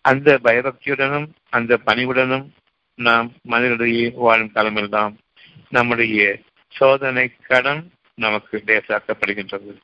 [0.00, 2.46] அந்த பயபக்தியுடனும் அந்த பணிவுடனும்
[2.94, 5.18] நாம் மனிதனிடையே வாழும் காலமெல்லாம்
[5.68, 9.76] நம்முடைய சோதனை கடன் நமக்கு லேசாக்கப்படுகின்றது.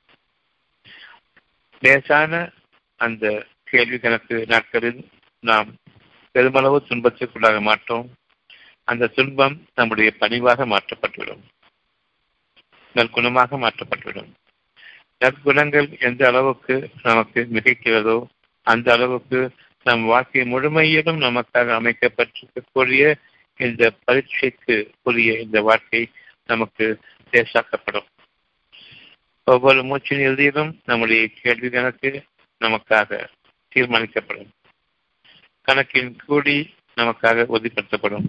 [1.81, 2.51] லேசான
[2.97, 5.09] அந்த கேள்வி கணக்கு நாட்களில்
[5.41, 5.75] நாம்
[6.33, 8.11] பெருமளவு துன்பத்திற்குள்ளாக மாட்டோம்.
[8.85, 11.45] அந்த துன்பம் நம்முடைய பணிவாக மாற்றப்பட்டுவிடும்.
[12.97, 14.31] நற்குணமாக மாற்றப்பட்டுவிடும்.
[15.21, 18.27] நற்குணங்கள் எந்த அளவுக்கு நமக்கு மிகைக்கிறதோ
[18.63, 19.51] அந்த அளவுக்கு
[19.85, 23.15] நம் வாழ்க்கை முழுமையிலும் நமக்காக அமைக்கப்பட்டிருக்கக்கூடிய
[23.57, 26.11] இந்த பரீட்சைக்கு உரிய இந்த வாழ்க்கை
[26.47, 27.01] நமக்கு
[27.33, 28.07] லேசாக்கப்படும்.
[29.45, 32.25] ஒவ்வொரு மூச்சின் இறுதியிலும் நம்முடைய கேள்வி கணக்கு
[32.61, 33.27] நமக்காக
[33.75, 34.49] தீர்மானிக்கப்படும்.
[35.63, 38.27] கணக்கின் கூடி நமக்காக உறுதிப்படுத்தப்படும்.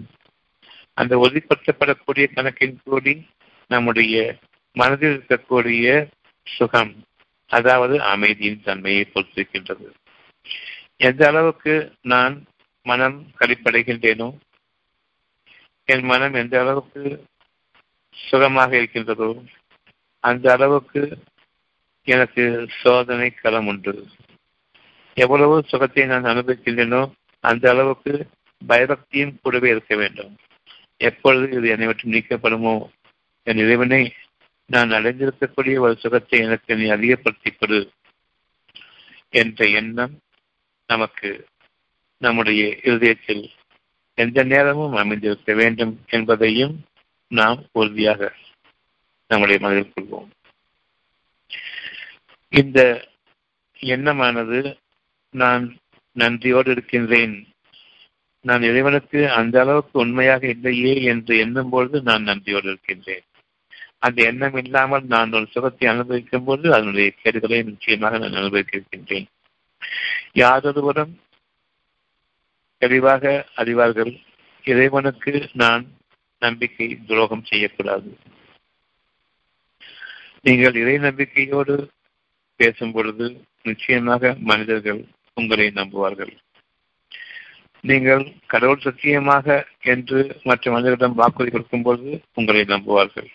[0.94, 3.26] அந்த உறுதிப்படுத்தப்படக்கூடிய கணக்கின் கூடி
[3.68, 4.36] நம்முடைய
[4.80, 5.86] மனதில் இருக்கக்கூடிய
[6.46, 6.92] சுகம்
[7.50, 9.86] அதாவது அமைதியின் தன்மையை பொறுத்திருக்கின்றது.
[11.08, 11.74] எந்த அளவுக்கு
[12.12, 12.34] நான்
[12.86, 14.28] மனம் கழிப்படைகின்றேனோ
[15.88, 17.02] என் மனம் எந்த அளவுக்கு
[18.16, 19.30] சுகமாக இருக்கின்றதோ
[20.24, 21.02] அந்த அளவுக்கு
[22.08, 22.44] எனக்கு
[22.80, 23.94] சோதனை களம் உண்டு.
[25.16, 27.02] எவ்வளவு சுகத்தை நான் அனுபவிக்கின்றேனோ
[27.44, 28.12] அந்த அளவுக்கு
[28.62, 30.32] பயபக்தியும் கூடவே இருக்க வேண்டும்.
[31.08, 32.74] எப்பொழுது இது என்னை விட்டு நீக்கப்படுமோ
[33.46, 34.02] என் இறைவனை
[34.68, 37.90] நான் அடைந்திருக்கக்கூடிய ஒரு சுகத்தை எனக்கு நீ அதிகப்படுத்திக் கொடு
[39.28, 40.18] என்ற எண்ணம்
[40.86, 41.46] நமக்கு
[42.18, 43.50] நம்முடைய இருதயத்தில்
[44.14, 46.84] எந்த நேரமும் அமைந்திருக்க வேண்டும் என்பதையும்
[47.28, 48.34] நாம் உறுதியாக
[49.26, 50.30] நம்முடைய மனதில் கொள்வோம்.
[52.48, 53.08] இந்த
[53.78, 54.78] எண்ணமானது
[55.30, 55.76] நான்
[56.12, 57.48] நன்றியோடு இருக்கின்றேன்.
[58.40, 63.26] நான் இறைவனுக்கு அந்த அளவுக்கு உண்மையாக இல்லையே என்று எண்ணும் பொழுது நான் நன்றியோடு இருக்கின்றேன்.
[63.98, 69.28] அந்த எண்ணம் இல்லாமல் நான் ஒரு சுகத்தை அனுபவிக்கும் போது அதனுடைய கேடுகளை நிச்சயமாக நான் அனுபவிக்க இருக்கின்றேன்
[72.82, 74.12] தெளிவாக அறிவார்கள்
[74.64, 75.84] இறைவனுக்கு நான்
[76.38, 78.10] நம்பிக்கை துரோகம் செய்யக்கூடாது.
[80.42, 81.90] நீங்கள் இறை நம்பிக்கையோடு
[82.56, 83.26] பேசும் பொழுது
[83.62, 85.00] நிச்சயமாக மனிதர்கள்
[85.34, 86.32] உங்களை நம்புவார்கள்.
[87.80, 93.28] நீங்கள் கடவுள் சத்தியமாக என்று மற்ற மனிதர்களிடம் வாக்குறுதி கொடுக்கும் பொழுது உங்களை நம்புவார்கள்.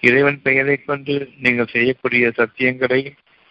[0.00, 3.00] இறைவன் பெயரை கொண்டு நீங்கள் செய்யக்கூடிய சத்தியங்களை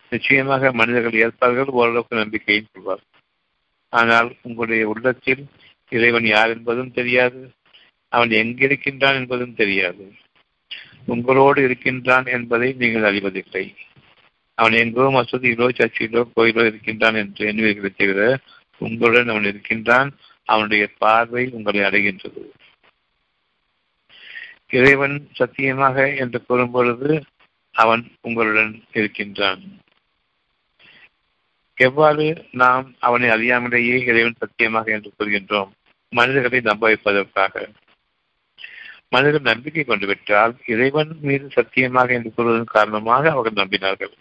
[0.09, 3.03] நிச்சயமாக மனிதர்கள் ஏற்பார்கள் ஓரளவுக்கு நம்பிக்கையும் கொள்வார்.
[3.89, 5.43] ஆனால் உங்களுடைய உள்ளத்தில்
[5.89, 7.41] இறைவன் யார் என்பதும் தெரியாது
[8.09, 10.05] அவன் எங்கிருக்கின்றான் என்பதும் தெரியாது.
[11.05, 13.65] உங்களோடு இருக்கின்றான் என்பதை நீங்கள் அறிவதில்லை.
[14.55, 18.39] அவன் எங்கோ மசூதியிலோ சர்ச்சிலோ கோயிலோ இருக்கின்றான் என்று எண்ணுவீர்களை தவிர
[18.77, 20.09] உங்களுடன் அவன் இருக்கின்றான்
[20.43, 22.41] அவனுடைய பார்வை உங்களை அடைகின்றது.
[24.71, 27.11] இறைவன் சத்தியமாக என்று கூறும் பொழுது
[27.75, 29.61] அவன் உங்களுடன் இருக்கின்றான்.
[31.77, 35.71] எவ்வாறு நாம் அவனை அறியாமலேயே இறைவன் சத்தியமாக என்று கூறுகின்றோம்?
[36.09, 37.67] மனிதர்களை நம்ப வைப்பதற்காக
[39.09, 44.13] மனிதர்கள் நம்பிக்கை கொண்டு விட்டால் இறைவன் மீது சத்தியமாக என்று கூறுவதன் காரணமாக அவர்கள் நம்பினார்கள்.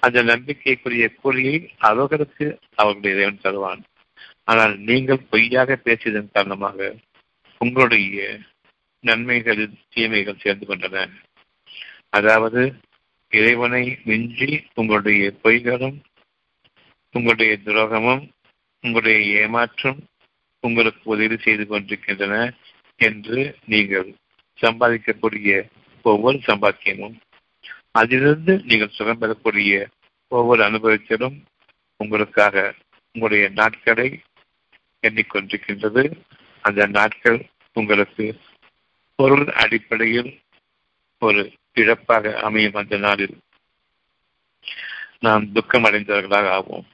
[0.00, 1.56] அந்த நம்பிக்கைக்குரிய கூலியை
[1.90, 3.82] அவர்களுக்கு அவர்களுடைய இறைவன் தருவான்.
[4.44, 6.94] ஆனால் நீங்கள் பொய்யாக பேசியதன் காரணமாக
[7.60, 8.38] உங்களுடைய
[9.04, 11.06] நன்மைகளில் தீமைகள் சேர்ந்து கொண்டன.
[12.10, 12.62] அதாவது
[13.32, 15.96] இறைவனை மிஞ்சி உங்களுடைய பொய்களும்
[17.14, 18.22] உங்களுடைய துரோகமும்
[18.84, 20.00] உங்களுடைய ஏமாற்றம்
[20.60, 22.36] உங்களுக்கு உதவி செய்து கொண்டிருக்கின்றன
[23.00, 24.08] என்று நீங்கள்
[24.58, 25.52] சம்பாதிக்கக்கூடிய
[26.04, 27.16] ஒவ்வொரு சம்பாத்தியமும்
[27.92, 29.74] அதிலிருந்து நீங்கள் சுகம் பெறக்கூடிய
[30.32, 31.36] ஒவ்வொரு அனுபவத்திலும்
[32.00, 32.74] உங்களுக்காக
[33.14, 34.08] உங்களுடைய நாட்களை
[35.02, 36.02] எண்ணிக்கொண்டிருக்கின்றது.
[36.64, 37.38] அந்த நாட்கள்
[37.76, 38.26] உங்களுக்கு
[39.14, 40.40] பொருள் அடிப்படையில்
[41.18, 43.38] ஒரு இழப்பாக அமையும் அந்த நாளில்
[45.20, 46.84] நாம் துக்கம் அடைந்தவர்களாக ஆவோம்.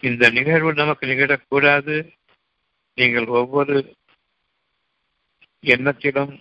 [0.00, 2.12] இந்த நிகழ்வு நமக்கு நிகழக்கூடாது.
[2.94, 3.94] நீங்கள் ஒவ்வொரு
[5.62, 6.40] எண்ணத்திலும்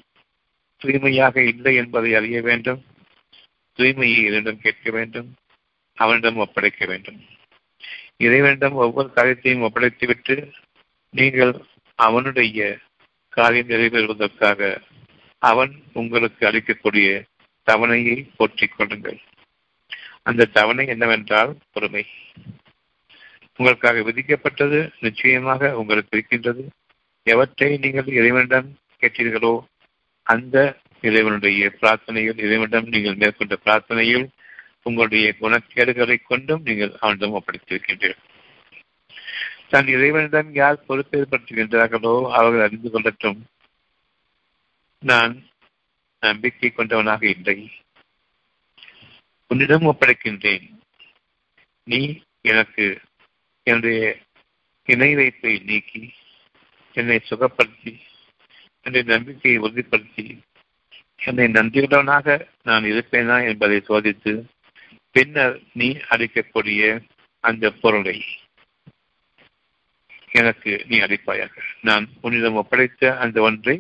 [0.78, 2.86] தூய்மையாக இல்லை என்பதை அறிய வேண்டும்.
[3.78, 5.36] தூய்மையை இதனிடம் கேட்க வேண்டும்.
[5.94, 7.26] அவனிடம் ஒப்படைக்க வேண்டும்.
[8.18, 10.52] இறைவனிடம் ஒவ்வொரு காரியத்தையும் ஒப்படைத்துவிட்டு
[11.10, 11.66] நீங்கள்
[11.96, 12.78] அவனுடைய
[13.38, 14.60] காரியம் நிறைவேறுவதற்காக
[15.42, 17.08] அவன் உங்களுக்கு அளிக்கக்கூடிய
[17.68, 19.20] தவணையை போற்றிக் கொள்ளுங்கள்.
[20.24, 22.04] அந்த தவணை என்னவென்றால் பொறுமை.
[23.58, 26.64] உங்களுக்காக விதிக்கப்பட்டது நிச்சயமாக உங்களுக்கு இருக்கின்றது.
[27.28, 28.70] எவற்றை நீங்கள் இறைவனிடம்
[29.02, 29.54] கேட்டீர்களோ
[30.28, 30.56] அந்த
[31.02, 34.28] இறைவனுடைய பிரார்த்தனையில் இறைவனிடம் நீங்கள் மேற்கொண்ட பிரார்த்தனையில்
[34.84, 38.24] உங்களுடைய குணக்கேடுகளை கொண்டும் நீங்கள் அவனிடம் ஒப்படைத்திருக்கின்றீர்கள்.
[39.70, 43.40] தன் இறைவனிடம் யார் பொறுப்பேற்படுத்துகின்றார்களோ அவர்கள் அறிந்து கொள்ளட்டும்.
[45.00, 45.48] நான்
[46.20, 47.72] நம்பிக்கை கொண்டவனாக இல்லை.
[49.48, 50.74] உன்னிடம் ஒப்படைக்கின்றேன்.
[51.84, 53.02] நீ எனக்கு
[53.64, 54.18] என்னுடைய
[54.86, 56.14] இணை வைப்பை நீக்கி
[56.94, 58.00] என்னை சுகப்படுத்தி
[58.82, 60.40] என்னுடைய நம்பிக்கையை உறுதிப்படுத்தி
[61.26, 64.44] என்னை நன்றியுள்ளவனாக நான் இருப்பேனா என்பதை சோதித்து
[65.12, 67.02] பின்னர் நீ அளிக்கக்கூடிய
[67.40, 68.24] அந்த பொருளை.
[70.36, 73.78] எனக்கு நீ அளிப்பாயாக நான் உன்னிடம் ஒப்படைத்த அந்த ஒன்றை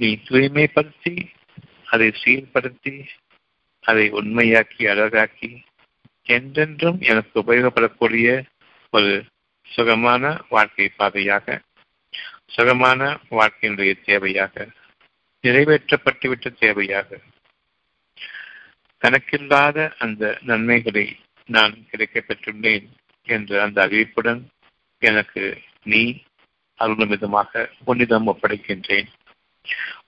[0.00, 1.14] நீ தூய்மைப்படுத்தி
[1.86, 2.94] அதை சீர்படுத்தி
[3.84, 5.50] அதை உண்மையாக்கி அழகாக்கி
[6.26, 8.28] என்றென்றும் எனக்கு உபயோகப்படக்கூடிய
[8.92, 9.12] ஒரு
[9.68, 11.58] சுகமான வாழ்க்கை பாதையாக
[12.48, 13.00] சுகமான
[13.30, 14.64] வாழ்க்கையினுடைய தேவையாக
[15.44, 17.20] நிறைவேற்றப்பட்டுவிட்ட தேவையாக
[19.02, 21.06] கணக்கில்லாத அந்த நன்மைகளை
[21.48, 22.86] நான் கிடைக்கப்பெற்றுள்ளேன்
[23.26, 24.42] என்ற அந்த அறிவிப்புடன்
[25.02, 25.42] எனக்கு
[25.84, 26.22] நீ
[26.74, 29.06] அருளும் விதமாக உன்னிடம் ஒப்படைக்கின்றேன்.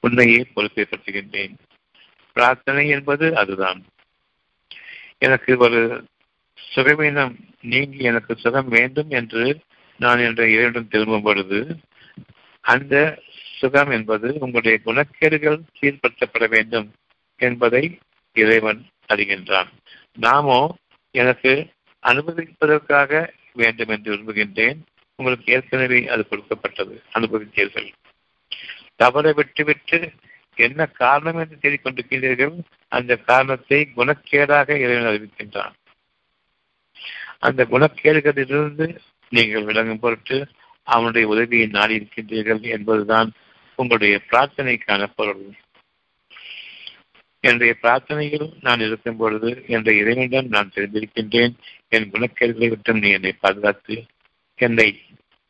[0.01, 1.55] உன்னையே பொறுப்பேற்படுத்துகின்றேன்.
[2.33, 3.85] பிரார்த்தனை என்பது அதுதான்.
[5.19, 6.05] எனக்கு ஒரு
[6.75, 9.61] சுகவீனம் நீங்கி எனக்கு சுகம் வேண்டும் என்று
[9.99, 11.77] நான் என்ற இறைவனிடம் திரும்பும் பொழுது
[12.61, 13.23] அந்த
[13.59, 16.93] சுகம் என்பது உங்களுடைய குணக்கேடுகள் சீர்படுத்தப்பட வேண்டும்
[17.37, 17.99] என்பதை
[18.33, 19.69] இறைவன் அறிகின்றான்.
[20.15, 20.77] நாமோ
[21.11, 21.71] எனக்கு
[22.03, 24.79] அனுமதிப்பதற்காக வேண்டும் என்று விரும்புகின்றேன்.
[25.19, 26.95] உங்களுக்கு ஏற்கனவே அது கொடுக்கப்பட்டது.
[27.13, 27.89] அனுபவித்தீர்கள்
[28.97, 29.99] தவறை விட்டுவிட்டு
[30.55, 32.55] என்ன காரணம் என்று தேடிக்கொண்டிருக்கிறீர்கள்?
[32.89, 35.75] அந்த காரணத்தை குணக்கேடாக இறைவன் அறிவிக்கின்றான்.
[37.39, 38.87] அந்த குணக்கேடுகளிலிருந்து
[39.33, 40.37] நீங்கள் விளங்கும் பொருட்டு
[40.83, 43.29] அவனுடைய உதவியை நாடி இருக்கின்றீர்கள் என்பதுதான்
[43.79, 45.45] உங்களுடைய பிரார்த்தனைக்கான பொருள்.
[47.45, 51.55] என்னுடைய பிரார்த்தனையில் நான் இருக்கும் பொழுது என்ற இறைவனிடம் நான் தெரிந்திருக்கின்றேன்.
[51.89, 53.97] என் குணக்கேடுகளை விட்டும் நீ என்னை பாதுகாத்து
[54.59, 55.03] என்னை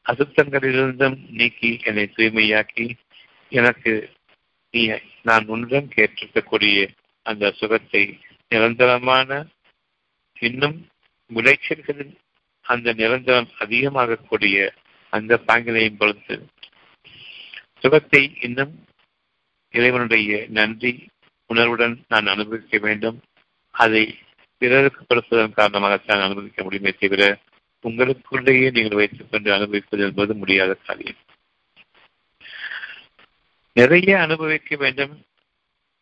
[0.06, 2.86] அசுத்தங்களிலிருந்தும் நீக்கி என்னை தூய்மையாக்கி
[3.48, 3.92] எனக்கு
[4.70, 4.90] நீ
[5.22, 6.88] நான் உன்னிடம் கேட்டிருக்கக்கூடிய
[7.22, 9.46] அந்த சுகத்தை நிரந்தரமான
[10.40, 10.88] இன்னும்
[11.34, 12.14] விளைச்சல்களில்
[12.60, 14.70] அந்த நிரந்தரம் அதிகமாகக்கூடிய
[15.08, 16.46] அந்த பாங்கினையும் பொறுத்து.
[17.78, 18.86] சுகத்தை இன்னும்
[19.70, 20.92] இறைவனுடைய நன்றி
[21.46, 23.18] உணர்வுடன் நான் அனுபவிக்க வேண்டும்.
[23.70, 24.18] அதை
[24.58, 27.22] பிறருக்கு கொடுப்பதன் காரணமாகத்தான் அனுபவிக்க முடியுமே தவிர
[27.88, 31.20] உங்களுக்குள்ளேயே நீங்கள் வைத்துக் கொண்டு அனுபவிப்பது என்பது முடியாத காரியம்.
[33.76, 35.14] நிறைய அனுபவிக்க வேண்டும்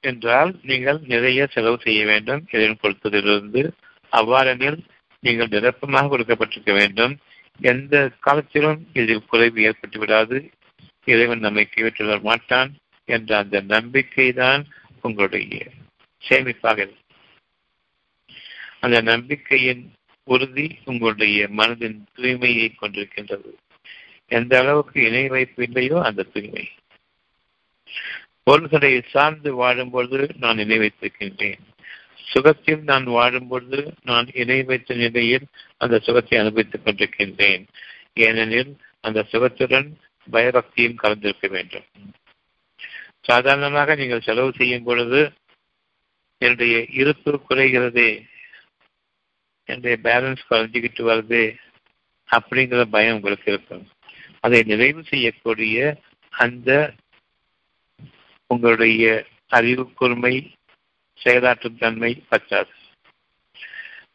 [0.04, 2.42] என்றால் நீங்கள் நிறைய செலவு செய்ய வேண்டும்.
[2.50, 3.62] இறைவன் கொடுத்ததிலிருந்து
[4.12, 4.78] அவ்வாறெனில்
[5.22, 7.14] நீங்கள் நிரப்பமாக கொடுக்கப்பட்டிருக்க வேண்டும்.
[7.60, 10.38] எந்த காலத்திலும் இதில் குறைவு ஏற்பட்டு விடாது.
[11.04, 12.70] இறைவன் நம்மை கைவிட்டுள்ள மாட்டான்
[13.08, 14.62] என்ற அந்த நம்பிக்கை தான்
[15.00, 15.64] உங்களுடைய
[16.22, 16.88] சேமிப்பாக
[18.80, 19.82] அந்த நம்பிக்கையின்
[20.24, 23.50] உறுதி உங்களுடைய மனதின் தூய்மையை கொண்டிருக்கின்றது.
[24.26, 26.68] எந்த அளவுக்கு இணை வைப்பு இல்லையோ அந்த தூய்மை.
[28.42, 31.58] பொருள்களை சார்ந்து வாழும்பொழுது நான் இணை வைத்திருக்கின்றேன்.
[32.14, 37.66] சுகத்தில் நான் வாழும்பொழுது நான் இணை வைத்த நிலையில் அந்த சுகத்தை அனுபவித்துக் கொண்டிருக்கின்றேன்.
[38.14, 39.92] ஏனெனில் அந்த சுகத்துடன்
[40.32, 41.85] பயபக்தியும் கலந்திருக்க வேண்டும்.
[43.20, 45.32] சாதாரணமாக நீங்கள் செலவு செய்யும் பொழுது
[46.38, 48.24] என்னுடைய இருப்பு குறைகிறதே.
[49.72, 51.56] என்னுடைய பேலன்ஸ் குறைஞ்சிக்கிட்டு வருது
[52.30, 53.88] அப்படிங்கிற பயம் உங்களுக்கு இருக்கும்.
[54.40, 55.96] அதை நிறைவு செய்யக்கூடிய
[56.30, 56.92] அந்த
[58.46, 60.50] உங்களுடைய அறிவு கூர்மை
[61.24, 62.72] செயலாற்றும் தன்மை பற்றாது.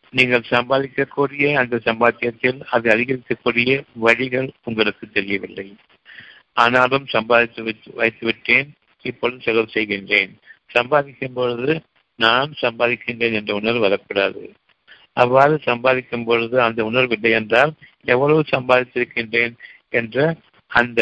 [0.09, 5.75] நீங்கள் சம்பாதிக்கக்கூடிய அந்த சம்பாத்தியத்தில் அதை அதிகரிக்கக்கூடிய வழிகள் உங்களுக்கு தெரியவில்லை.
[6.53, 10.31] ஆனாலும் சம்பாதித்து வைத்து விட்டேன் இப்பொழுது செலவு செய்கின்றேன்.
[10.67, 11.81] சம்பாதிக்கும் பொழுது
[12.15, 14.53] நான் சம்பாதிக்கின்றேன் என்ற உணர்வு வரக்கூடாது.
[15.21, 17.71] அவ்வாறு சம்பாதிக்கும் பொழுது அந்த உணர்வு இல்லை என்றால்
[18.13, 19.55] எவ்வளவு சம்பாதித்திருக்கின்றேன்
[19.99, 20.17] என்ற
[20.71, 21.01] அந்த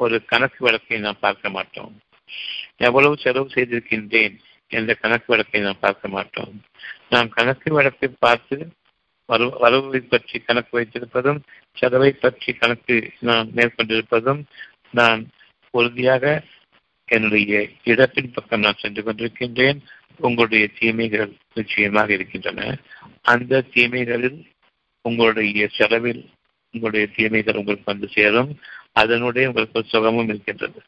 [0.00, 1.94] ஒரு கணக்கு வழக்கை நாம் பார்க்க மாட்டோம்.
[2.86, 4.34] எவ்வளவு செலவு செய்திருக்கின்றேன்
[4.70, 6.54] என்ற கணக்கு வழக்கை நாம் பார்க்க மாட்டோம்.
[7.14, 8.58] நாம் கணக்கு வழக்கை பார்த்து
[9.62, 11.40] வரவை பற்றி கணக்கு வைத்திருப்பதும்
[11.76, 12.96] செலவை பற்றி கணக்கு
[13.28, 14.40] நான் மேற்கொண்டிருப்பதும்
[14.98, 15.20] நான்
[15.74, 16.24] உறுதியாக
[17.08, 19.78] என்னுடைய இடத்தின் பக்கம் நான் சென்று கொண்டிருக்கின்றேன்.
[20.18, 22.78] உங்களுடைய தீமைகள் நிச்சயமாக இருக்கின்றன.
[23.22, 24.44] அந்த தீமைகளில்
[25.02, 26.30] உங்களுடைய செலவில்
[26.72, 28.58] உங்களுடைய தீமைகள் உங்களுக்கு வந்து சேரும்.
[28.92, 30.82] அதனுடைய உங்களுக்கு சுகமும் இருக்கின்றது.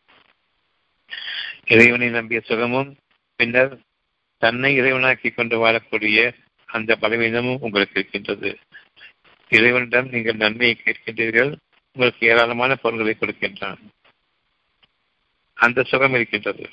[1.67, 2.97] இறைவனை நம்பிய சுகமும்
[3.37, 3.79] பின்னர்
[4.39, 6.33] தன்னை இறைவனாக்கி கொண்டு வாழக்கூடிய
[6.67, 8.59] அந்த பலவீனமும் உங்களுக்கு இருக்கின்றது.
[9.49, 11.57] இறைவனிடம் நீங்கள் நன்மையை கேட்கின்றீர்கள்.
[11.93, 13.79] உங்களுக்கு ஏராளமான பொருள்களை கொடுக்கின்றான்.
[15.55, 16.69] அந்த சுகம் இருக்கின்றது.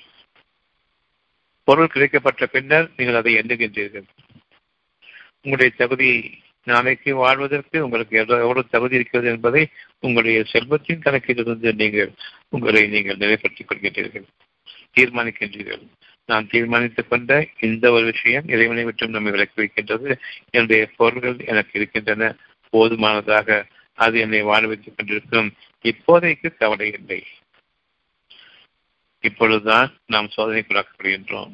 [1.67, 4.08] பொருள் கிடைக்கப்பட்ட பின்னர் நீங்கள் அதை எண்ணுகின்றீர்கள்.
[5.36, 9.67] உங்களுடைய தகுதி நாளைக்கு வாழ்வதற்கு உங்களுக்கு எவ்வளவு தகுதி இருக்கிறது என்பதை
[9.99, 12.12] உங்களுடைய செல்வத்தின் கணக்கிலிருந்து நீங்கள்
[12.49, 14.23] உங்களை நீங்கள் நிலைப்படுத்திக் கொள்கின்றீர்கள்.
[14.99, 15.88] தீர்மானிக்கின்றீர்கள்.
[16.25, 20.19] நான் தீர்மானித்துக் கொண்ட இந்த ஒரு விஷயம் இறைவனை மற்றும் நம்மை விளக்கி வைக்கின்றது.
[20.49, 22.36] என்னுடைய பொருள்கள் எனக்கு இருக்கின்றன.
[22.69, 25.53] போதுமானதாக அது என்னை வாழ வைத்துக் கொண்டிருக்கும்.
[25.84, 27.23] இப்போதைக்கு கவலை இல்லை.
[29.19, 31.53] இப்பொழுதுதான் நாம் சோதனைக்குள்ளாக்கப்படுகின்றோம்.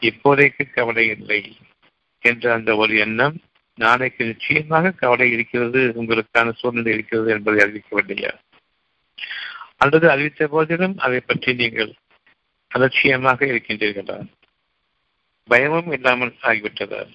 [0.00, 1.56] இப்போதைக்கு கவலை இல்லை
[2.20, 3.36] என்ற அந்த ஒரு எண்ணம்
[3.74, 8.34] நாளைக்கு நிச்சயமாக கவலை இருக்கிறது உங்களுக்கான சூழ்நிலை இருக்கிறது என்பதை அறிவிக்கவில்லையா?
[9.76, 11.94] அல்லது அறிவித்த போதிலும் அதை பற்றி நீங்கள்
[12.68, 14.26] அலட்சியமாக இருக்கின்றீர்களா?
[15.44, 17.08] பயமும் இல்லாமல் ஆகிவிட்டதா?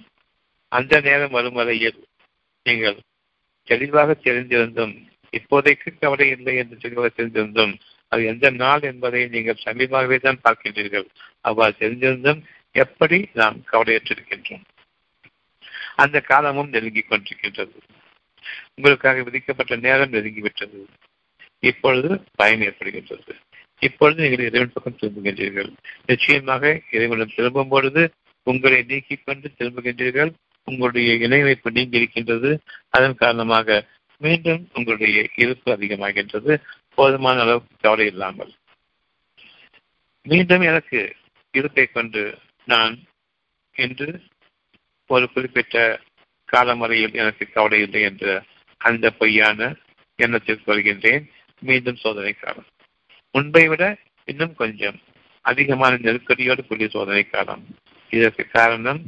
[0.68, 2.06] அந்த நேரம் வரும் வரையில்
[2.64, 2.98] நீங்கள்
[3.64, 10.42] தெளிவாக தெரிந்திருந்தும் இப்போதைக்கு கவலை இல்லை என்று தெளிவாக தெரிந்திருந்தும் அது எந்த நாள் என்பதை நீங்கள் சமீபமாகவே தான்
[10.44, 11.06] பார்க்கின்றீர்கள்.
[11.42, 12.42] அவ்வாறு தெரிந்திருந்தும்
[12.72, 14.64] எப்படி நாம் கவலையற்றிருக்கின்றோம்?
[15.96, 17.78] அந்த காலமும் நெருங்கிக் கொண்டிருக்கின்றது.
[18.76, 20.84] உங்களுக்காக விதிக்கப்பட்ட நேரம் நெருங்கிவிட்டது.
[21.60, 23.34] இப்பொழுது பயன் ஏற்படுகின்றது.
[23.80, 25.74] இப்பொழுது நீங்கள் இறைவன் பக்கம் திரும்புகின்றீர்கள்.
[26.06, 28.14] நிச்சயமாக இறைவனிடம் திரும்பும் பொழுது
[28.44, 30.32] உங்களை நீக்கிக் கொண்டு திரும்புகின்றீர்கள்.
[30.64, 32.60] உங்களுடைய இணை வைப்பு நீங்கி இருக்கின்றது.
[32.90, 33.86] அதன் காரணமாக
[34.18, 36.58] மீண்டும் உங்களுடைய இருப்பு அதிகமாகின்றது.
[36.98, 38.52] போதுமான அளவுக்கு கவலை இல்லாமல்.
[40.26, 41.00] மீண்டும் எனக்கு
[41.54, 42.22] இருப்பை கொண்டு
[42.68, 42.94] நான்
[43.76, 44.08] என்று
[45.10, 45.76] ஒரு குறிப்பிட்ட
[46.50, 48.44] காலமுறையில் எனக்கு கவலை இல்லை என்ற
[48.82, 49.60] அந்த பொய்யான
[50.20, 51.26] எண்ணத்தில் வருகின்றேன்
[51.62, 52.70] மீண்டும் சோதனை காலம்
[53.36, 53.84] முன்பை விட
[54.28, 54.98] இன்னும் கொஞ்சம்
[55.46, 57.64] அதிகமான நெருக்கடியோடு கூடிய சோதனை காலம்
[58.12, 59.02] இதற்கு காரணம்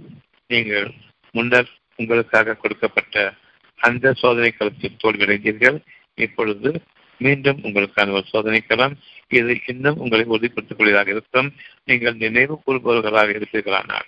[0.50, 0.88] நீங்கள்
[1.36, 3.34] முன்னர் உங்களுக்காக கொடுக்கப்பட்ட
[3.80, 5.78] அந்த சோதனை களத்தில் தோல்வியடைந்தீர்கள்.
[6.15, 6.69] இப்பொழுது
[7.18, 8.98] மீண்டும் உங்களுக்கான ஒரு சோதனை களம்.
[9.28, 11.54] இது இன்னும் உங்களை உறுதிப்படுத்திக் கொள்வதாக இருக்கும்.
[11.86, 14.08] நீங்கள் நினைவு கூறுபவர்களாக இருப்பீர்களானால்.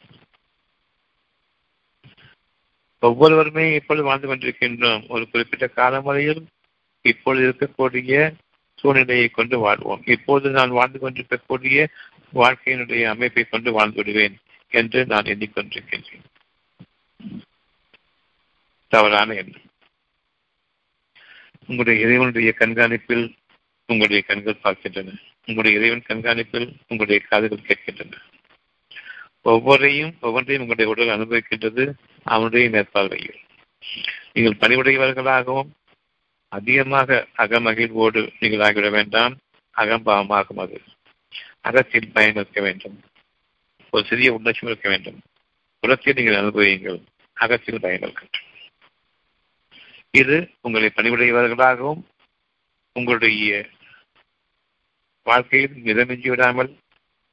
[3.01, 5.07] ஒவ்வொருவருமே இப்பொழுது வாழ்ந்து கொண்டிருக்கின்றோம்.
[5.07, 6.45] ஒரு குறிப்பிட்ட காலமுறையில்
[7.01, 8.33] இப்பொழுது இருக்கக்கூடிய
[8.75, 10.01] சூழ்நிலையை கொண்டு வாழ்வோம்.
[10.05, 11.87] இப்போது நான் வாழ்ந்து கொண்டிருக்கக்கூடிய
[12.33, 14.37] வாழ்க்கையினுடைய அமைப்பை கொண்டு வாழ்ந்து விடுவேன்
[14.69, 16.23] என்று நான் எண்ணிக்கொண்டிருக்கின்றேன்.
[18.87, 19.67] தவறான எண்ணம்.
[21.69, 23.33] உங்களுடைய இறைவனுடைய கண்காணிப்பில்
[23.85, 25.15] உங்களுடைய கண்கள் பார்க்கின்றன.
[25.45, 28.13] உங்களுடைய இறைவன் கண்காணிப்பில் உங்களுடைய காதுகள் கேட்கின்றன.
[29.41, 31.91] ஒவ்வொன்றையும் ஒவ்வொன்றையும் உங்களுடைய உடல் அனுபவிக்கின்றது
[32.23, 33.39] அவனுடைய மேற்பார்வையில்.
[34.33, 35.69] நீங்கள் பணிவுடையவர்களாகவும்
[36.47, 39.37] அதிகமாக அகமகிழ்வோடு நீங்கள் ஆகிவிட வேண்டாம்.
[39.75, 40.81] அகம்பாவமாகும் அது.
[41.61, 42.99] அகத்தில் பயம் இருக்க வேண்டும்.
[43.89, 45.19] ஒரு சிறிய உணர்ச்சி இருக்க வேண்டும்.
[45.79, 47.01] புறத்தில் நீங்கள் அனுபவியுங்கள்.
[47.33, 48.47] அகத்தில் பயன் இருக்கட்டும்
[50.13, 52.01] இது உங்களை பணிவுடையவர்களாகவும்
[52.95, 53.69] உங்களுடைய
[55.23, 56.71] வாழ்க்கையில் மிதமிஞ்சி விடாமல்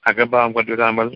[0.05, 1.13] அகபாவம் கொண்டு விடாமல்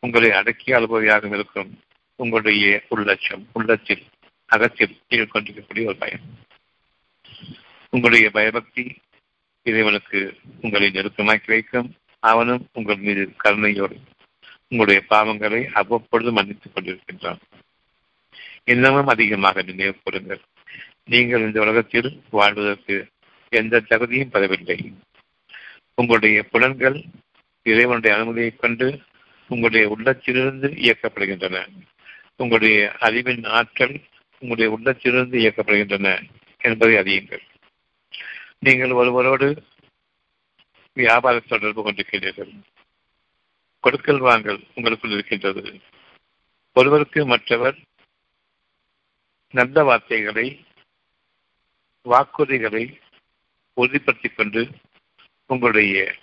[0.00, 1.70] உங்களை அடக்கிய அனுபவியாகவும் இருக்கும்
[2.16, 4.02] உங்களுடைய உள்ளட்சம் உள்ளத்தில்
[4.46, 6.24] அகத்தில் நீங்கள் கொண்டிருக்கக்கூடிய ஒரு பயம்.
[7.90, 8.84] உங்களுடைய பயபக்தி
[9.62, 10.20] இறைவனுக்கு
[10.62, 11.94] உங்களை நெருக்கமாக்கி வைக்கும்.
[12.18, 13.96] அவனும் உங்கள் மீது கருணையோடு
[14.68, 17.40] உங்களுடைய பாவங்களை அவ்வப்பொழுது மன்னித்துக் கொண்டிருக்கின்றான்.
[18.64, 20.40] இன்னமும் அதிகமாக நினைவு கூறுங்கள்
[21.04, 23.08] நீங்கள் இந்த உலகத்தில் வாழ்வதற்கு
[23.48, 24.94] எந்த தகுதியும் பெறவில்லை
[25.94, 27.04] உங்களுடைய புலன்கள்
[27.62, 29.00] இறைவனுடைய அனுமதியைக் கொண்டு
[29.48, 31.66] உங்களுடைய உள்ளத்திலிருந்து இயக்கப்படுகின்றன.
[32.36, 34.00] உங்களுடைய அறிவின் ஆற்றல்
[34.38, 36.28] உங்களுடைய உள்ளத்திலிருந்து இயக்கப்படுகின்றன
[36.60, 37.40] என்பதை அறியுங்கள்.
[38.58, 39.62] நீங்கள் ஒருவரோடு
[40.92, 42.60] வியாபார தொடர்பு கொண்டிருக்கிறீர்கள்.
[43.80, 45.80] கொடுக்கல் வாங்கல் உங்களுக்குள் இருக்கின்றது.
[46.72, 47.78] ஒருவருக்கு மற்றவர்
[49.50, 50.64] நல்ல வார்த்தைகளை
[52.04, 52.98] வாக்குறுதிகளை
[53.74, 54.68] உறுதிப்படுத்திக் கொண்டு
[55.46, 56.14] உங்களுடைய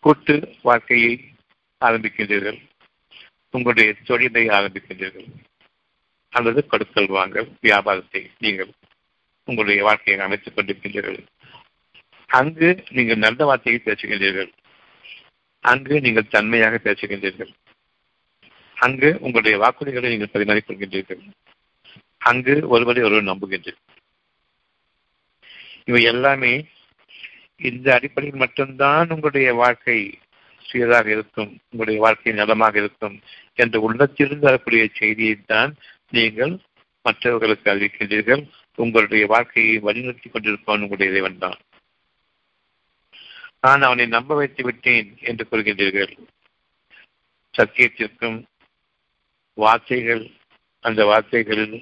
[0.00, 1.30] கூட்டு வாழ்க்கையை
[1.80, 2.58] ஆரம்பிக்கின்றீர்கள்.
[3.50, 5.26] உங்களுடைய தொழிலை ஆரம்பிக்கின்றீர்கள்.
[6.30, 8.72] அல்லது கொடுக்கல் வாங்கல் வியாபாரத்தை நீங்கள்
[9.44, 11.26] உங்களுடைய வாழ்க்கையை அமைத்துக் கொண்டிருக்கின்றீர்கள்.
[12.26, 14.52] அங்கு நீங்கள் நல்ல வார்த்தையை பேசுகின்றீர்கள்.
[15.60, 17.52] அங்கு நீங்கள் தன்மையாக பேசுகின்றீர்கள்.
[18.74, 21.22] அங்கு உங்களுடைய வாக்குறுதிகளை நீங்கள் பரிமாறிக்கொள்கின்றீர்கள்
[22.24, 23.80] அங்கு ஒருவரை ஒருவர் நம்புகின்றது
[25.84, 26.52] இவை எல்லாமே
[27.60, 29.98] இந்த அடிப்படையில் மட்டும்தான் உங்களுடைய வாழ்க்கை
[30.64, 33.16] சீராக இருக்கும் உங்களுடைய வாழ்க்கை நலமாக இருக்கும்
[33.54, 35.72] என்ற உள்ளத்திலிருந்து வரக்கூடிய செய்தியை தான்
[36.10, 36.54] நீங்கள்
[37.04, 38.42] மற்றவர்களுக்கு அறிவிக்கின்றீர்கள்.
[38.78, 41.58] உங்களுடைய வாழ்க்கையை வழிநடத்தி கொண்டிருப்பவன் உங்களுடைய இறைவன் தான்
[43.64, 46.12] நான் அவனை நம்ப வைத்து விட்டேன் என்று கூறுகின்றீர்கள்.
[47.54, 48.38] சத்தியத்திற்கும்
[49.58, 50.24] வார்த்தைகள்
[50.84, 51.76] அந்த வார்த்தைகளில்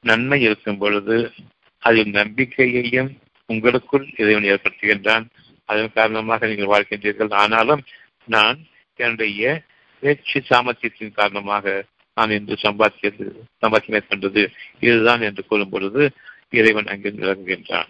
[0.00, 1.32] நன்மை இருக்கும் பொழுது
[1.78, 3.10] அதில் நம்பிக்கையையும்
[3.46, 5.26] உங்களுக்குள் இறைவன் ஏற்படுத்துகின்றான்.
[5.64, 7.32] அதன் காரணமாக நீங்கள் வாழ்கின்றீர்கள்.
[7.32, 7.82] ஆனாலும்
[8.24, 8.58] நான்
[8.94, 9.62] என்னுடைய
[10.00, 11.84] பேச்சு சாமர்த்தியத்தின் காரணமாக
[12.14, 13.24] நான் இன்று சம்பாத்தியது
[13.66, 14.42] சம்பாத்தியம் மேற்கொண்டது.
[14.80, 16.10] இதுதான் என்று கூறும் பொழுது
[16.50, 17.88] இறைவன் அங்கு விளங்குகின்றான்.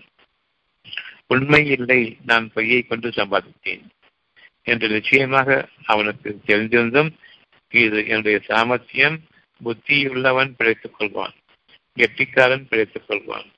[1.26, 3.86] உண்மை இல்லை நான் பொய்யை கொண்டு சம்பாதித்தேன்
[4.62, 7.10] என்று நிச்சயமாக அவனுக்கு தெரிந்திருந்தும்
[7.68, 9.20] இது என்னுடைய சாமர்த்தியம்
[9.64, 11.36] புத்தியுள்ளவன் பிழைத்துக் கொள்வான்.
[11.98, 13.48] கெட்டிக்காரன் பிழைத்துக் கொள்வான்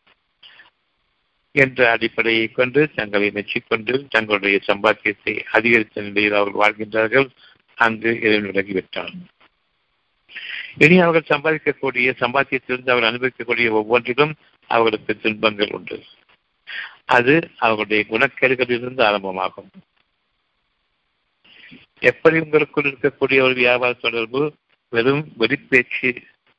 [1.52, 7.28] என்ற அடிப்படையை கொண்டு தங்களை மெச்சிக்கொண்டு தங்களுடைய சம்பாத்தியத்தை அதிகரித்த நிலையில் அவர்கள் வாழ்கின்றார்கள்.
[7.74, 9.14] அங்கு இறைவன் விலகிவிட்டான்.
[10.78, 14.34] இனி அவர்கள் சம்பாதிக்கக்கூடிய சம்பாத்தியத்திலிருந்து அவர் அனுபவிக்கக்கூடிய ஒவ்வொன்றிலும்
[14.66, 15.98] அவர்களுக்கு துன்பங்கள் உண்டு.
[17.04, 19.70] அது அவர்களுடைய குணக்கேடுகளிலிருந்து ஆரம்பமாகும்.
[22.00, 24.54] எப்படி உங்களுக்குள் இருக்கக்கூடிய ஒரு வியாபார தொடர்பு
[24.88, 26.10] வெறும் வெறிப்பேச்சு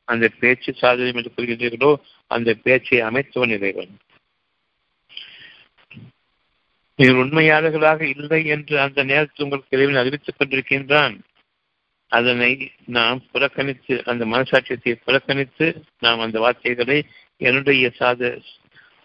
[0.04, 1.96] அந்த பேச்சு சாதனை என்று கூறுகின்றீர்களோ
[2.28, 4.00] அந்த பேச்சை அமைத்தவன் இறைவன்.
[6.96, 11.16] நீங்கள் உண்மையாளர்களாக இல்லை என்று அந்த நேரத்தில் உங்களுக்கு இறைவன் அறிவித்துக் கொண்டிருக்கின்றான்.
[12.08, 17.06] அதனை நாம் புறக்கணித்து அந்த மனசாட்சியத்தை புறக்கணித்து நாம் அந்த வார்த்தைகளை
[17.38, 18.42] என்னுடைய சாத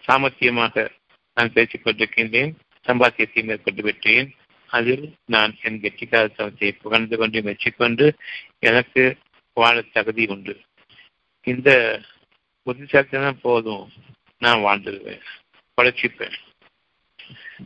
[0.07, 0.89] சாமர்த்தியமாக
[1.33, 2.51] நான் பேசிக் கொண்டிருக்கின்றேன்
[2.85, 4.35] சம்பாத்தியத்தை மேற்கொண்டு விட்டேன்.
[4.69, 8.05] அதில் நான் என் கெட்டிக்காரத்தனத்தை புகழ்ந்து கொண்டு மெச்சிக்கொண்டு
[8.59, 9.17] எனக்கு
[9.53, 10.53] வாழ தகுதி உண்டு.
[11.47, 12.01] இந்த
[12.63, 13.91] புத்திசாலித்தனம் போதும்.
[14.37, 15.21] நான் வாழ்ந்துடுவேன்
[15.77, 16.33] பழச்சிப்பேன்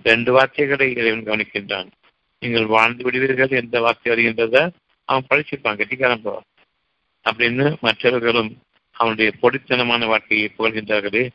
[0.04, 1.88] ரெண்டு வார்த்தைகளை இறைவன் கவனிக்கின்றான்.
[2.40, 4.70] நீங்கள் வாழ்ந்து விடுவீர்கள் எந்த வார்த்தை வருகின்றத
[5.06, 6.42] அவன் பழிச்சிருப்பான் கெட்டிக்காரன் போ.
[7.30, 11.30] அப்படின்னு மற்றவர்களும் அவனுடைய பொடித்தனமான வாழ்க்கையை புகழ்கின்றார்களே.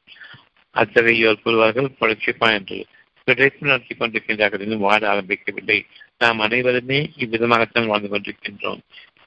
[0.74, 2.86] அத்தகையோர் கூறுவார்கள் பழிச்சிப்பான் என்று.
[3.24, 5.86] பிழைப்பு நடத்தி கொண்டிருக்கின்றார்கள் இன்னும் வாழ ஆரம்பிக்கவில்லை.
[6.18, 8.78] நாம் அனைவருமே இவ்விதமாகத்தான் வாழ்ந்து கொண்டிருக்கின்றோம்.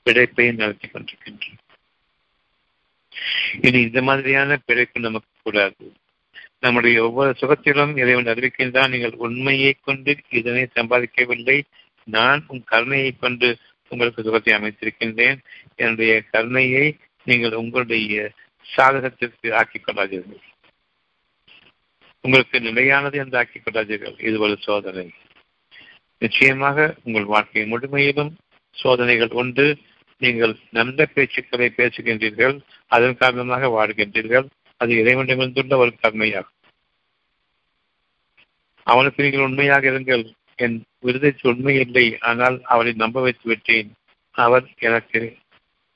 [0.03, 1.68] பிழைப்பை நடத்தி கொண்டிருக்கின்றோம்.
[3.61, 5.93] இனி இந்த மாதிரியான பிழைப்பு நமக்கு கூடாது.
[6.59, 11.61] நம்முடைய ஒவ்வொரு சுகத்திலும் இறைவன் அறிவிக்கின்றான் நீங்கள் உண்மையை கொண்டு இதனை சம்பாதிக்கவில்லை.
[12.03, 13.57] நான் உன் கருணையை கொண்டு
[13.89, 15.37] உங்களுக்கு சுகத்தை அமைத்திருக்கின்றேன்.
[15.75, 18.31] என்னுடைய கருணையை நீங்கள் உங்களுடைய
[18.77, 20.41] சாதகத்திற்கு ஆக்கிக் கொள்ளாதீர்கள்.
[22.21, 24.25] உங்களுக்கு நிலையானது என்று ஆக்கிக் கொள்ளாதீர்கள்.
[24.25, 25.09] இது ஒரு சோதனை.
[26.17, 28.31] நிச்சயமாக உங்கள் வாழ்க்கை முழுமையிலும்
[28.71, 29.77] சோதனைகள் உண்டு.
[30.21, 32.55] நீங்கள் நல்ல பேச்சுக்களை பேசுகின்றீர்கள்
[32.87, 34.47] அதன் காரணமாக வாழ்கின்றீர்கள்
[34.81, 36.57] அது இறைவனிடமிருந்துள்ள ஒரு கருணையாகும்.
[38.87, 40.23] அவனுக்கு நீங்கள் உண்மையாக இருங்கள்.
[40.55, 43.89] என் விருதைக்கு உண்மை இல்லை ஆனால் அவரை நம்ப வைத்து விட்டேன்.
[44.35, 45.19] அவர் எனக்கு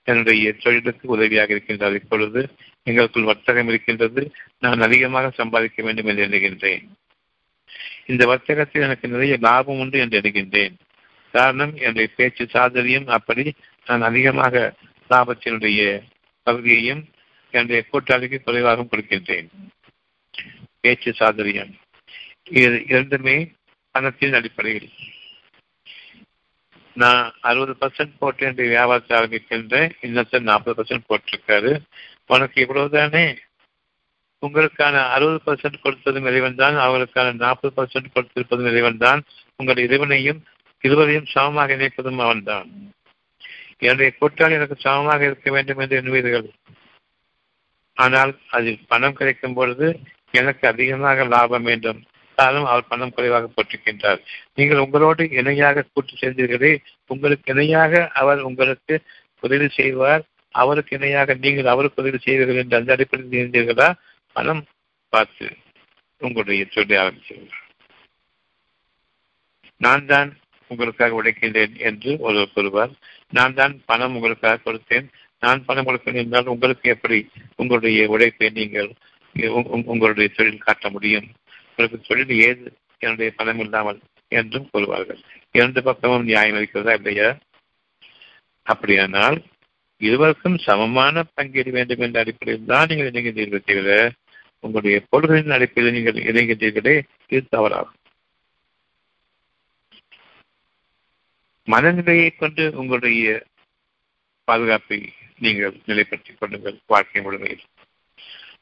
[0.08, 1.94] என்னுடைய தொழிலுக்கு உதவியாக இருக்கின்றார்.
[1.94, 2.42] இப்பொழுது
[2.84, 4.22] எங்களுக்குள் வர்த்தகம் இருக்கின்றது.
[4.60, 6.84] நான் அதிகமாக சம்பாதிக்க வேண்டும் என்று எண்ணுகின்றேன்.
[8.06, 10.76] இந்த வர்த்தகத்தில் எனக்கு நிறைய லாபம் உண்டு என்று எண்ணுகின்றேன்.
[11.34, 13.44] காரணம் என்னுடைய பேச்சு சாதனையும் அப்படி
[13.88, 14.56] நான் அதிகமாக
[15.10, 15.82] லாபத்தினுடைய
[16.48, 17.02] பகுதியையும்
[17.54, 19.50] என்னுடைய கூட்டாளிக்கு குறைவாகவும் கொடுக்கின்றேன்.
[20.82, 21.74] பேச்சு சாதுரியம்.
[22.62, 23.36] இது இரண்டுமே
[23.96, 24.90] பணத்தின் அடிப்படையில்.
[26.96, 31.72] நான் அறுபது பர்சன்ட் போட்டு என்று வியாபாரத்தை ஆரம்பிக்கின்றேன் இன்னொருத்தர் நாற்பது பர்சன்ட் போட்டிருக்காரு.
[32.26, 33.26] உனக்கு இவ்வளவுதானே?
[34.44, 39.22] உங்களுக்கான அறுபது பர்சன்ட் கொடுத்ததும் இறைவன் தான் அவர்களுக்கான நாற்பது பர்சன்ட் கொடுத்திருப்பதும் இறைவன் தான்
[39.56, 40.42] உங்கள் இறைவனையும்
[40.84, 42.70] இருவரையும் சமமாக இணைப்பதும் அவன் தான்
[43.78, 46.48] என்னுடைய கூட்டாளி எனக்கு சமமாக இருக்க வேண்டும் என்று எண்ணுவீர்கள்.
[47.98, 49.88] ஆனால் அதில் பணம் கிடைக்கும் பொழுது
[50.32, 52.00] எனக்கு அதிகமாக லாபம் வேண்டும்.
[52.38, 54.22] காரணம் அவர் பணம் குறைவாக போட்டிருக்கின்றார்.
[54.56, 56.72] நீங்கள் உங்களோடு இணையாக கூட்டு சேர்ந்தீர்களே
[57.08, 58.96] உங்களுக்கு இணையாக அவர் உங்களுக்கு
[59.40, 60.24] உதவி செய்வார்.
[60.56, 63.90] அவருக்கு இணையாக நீங்கள் அவருக்கு உதவி செய்வீர்கள் என்று அந்த அடிப்படையில் இருந்தீர்களா?
[64.36, 64.64] பணம்
[65.10, 65.48] பார்த்து
[66.22, 67.62] உங்களுடைய சொல்லி ஆரம்பிச்சீர்கள்
[69.82, 70.30] நான் தான்
[70.74, 72.94] உங்களுக்காக உழைக்கின்றேன் என்று ஒருவர் கூறுவார்.
[73.38, 75.08] நான் தான் பணம் உங்களுக்காக கொடுத்தேன்.
[75.44, 77.18] நான் பணம் கொடுப்பேன் என்றால் உங்களுக்கு எப்படி
[77.62, 78.90] உங்களுடைய உழைப்பை நீங்கள்
[79.92, 81.28] உங்களுடைய தொழில் காட்ட முடியும்?
[81.70, 82.66] உங்களுக்கு தொழில் ஏது?
[83.04, 84.00] என்னுடைய பணம் இல்லாமல்
[84.40, 85.22] என்றும் கூறுவார்கள்.
[85.58, 87.30] இரண்டு பக்கமும் நியாயம் இருக்கிறதா இல்லையா?
[88.68, 89.38] அப்படியானால்
[90.02, 93.98] இருவருக்கும் சமமான பங்கீடு வேண்டும் என்ற அடிப்படையில் தான் நீங்கள் இணைகின்றீர்கள் தவிர
[94.64, 96.96] உங்களுடைய பொருள்களின் அடிப்படையில் நீங்கள் இணைகின்றீர்களே
[97.34, 97.98] இது தவறாகும்.
[101.66, 103.44] மனநிலையை கொண்டு உங்களுடைய
[104.44, 106.80] பாதுகாப்பை நீங்கள் நிலைப்படுத்திக் கொள்ளுங்கள்.
[106.86, 107.62] வாழ்க்கை முழுமையில்.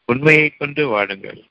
[0.06, 1.44] உண்மையை கொண்டு வாடுங்கள்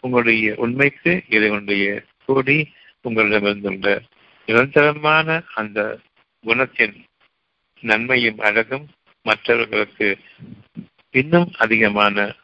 [0.00, 2.72] உங்களுடைய உண்மைக்கு இதனுடைய கூடி
[3.08, 4.00] உங்களிடமிருந்துள்ள
[4.46, 5.98] நிரந்தரமான அந்த
[6.46, 7.04] குணத்தின்
[7.80, 8.88] நன்மையும் அழகும்
[9.22, 10.18] மற்றவர்களுக்கு
[11.10, 12.34] இன்னும் அதிகமான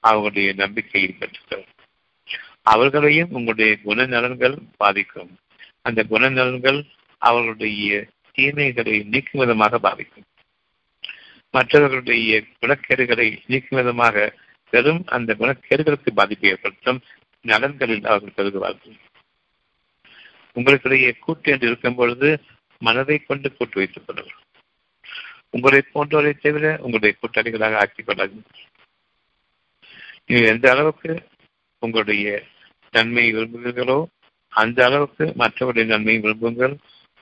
[0.00, 1.64] அவர்களுடைய நம்பிக்கையை பெற்றுக்கள்.
[2.62, 5.36] அவர்களையும் உங்களுடைய குணநலன்கள் பாதிக்கும்.
[5.82, 6.84] அந்த குணநலன்கள்
[7.18, 10.26] அவர்களுடைய தீமைகளை நீக்கும் விதமாக பாதிக்கும்.
[11.50, 14.34] மற்றவர்களுடைய குணக்கேடுகளை நீக்கும் விதமாக
[14.70, 17.00] பெரும் அந்த குணக்கேடுகளுக்கு பாதிப்பை ஏற்படுத்தும்
[17.44, 18.96] நலன்களில் அவர்கள் பெருகுவார்கள்.
[20.54, 22.40] உங்களுக்கிடையே கூட்டு என்று இருக்கும் பொழுது
[22.78, 24.40] மனதை கொண்டு கூட்டு வைத்துக் கொள்ளுங்கள்.
[25.50, 28.64] உங்களை போன்றவரை தவிர உங்களுடைய கூட்டாளிகளாக ஆக்கிக் கொள்ளாதீர்கள்.
[30.26, 31.28] நீங்கள் எந்த அளவுக்கு
[31.78, 32.42] உங்களுடைய
[32.90, 34.04] நன்மையை விரும்புகிறீர்களோ
[34.48, 36.76] அந்த அளவுக்கு மற்றவருடைய நன்மையை விரும்புங்கள்.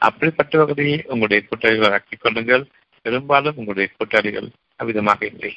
[0.08, 2.64] அப்படிப்பட்டவர்களையே உங்களுடைய கூட்டாளிகள் ஆக்கிக் கொள்ளுங்கள்.
[3.02, 5.52] பெரும்பாலும் உங்களுடைய கூட்டாளிகள் அவ்விதமாக இல்லை.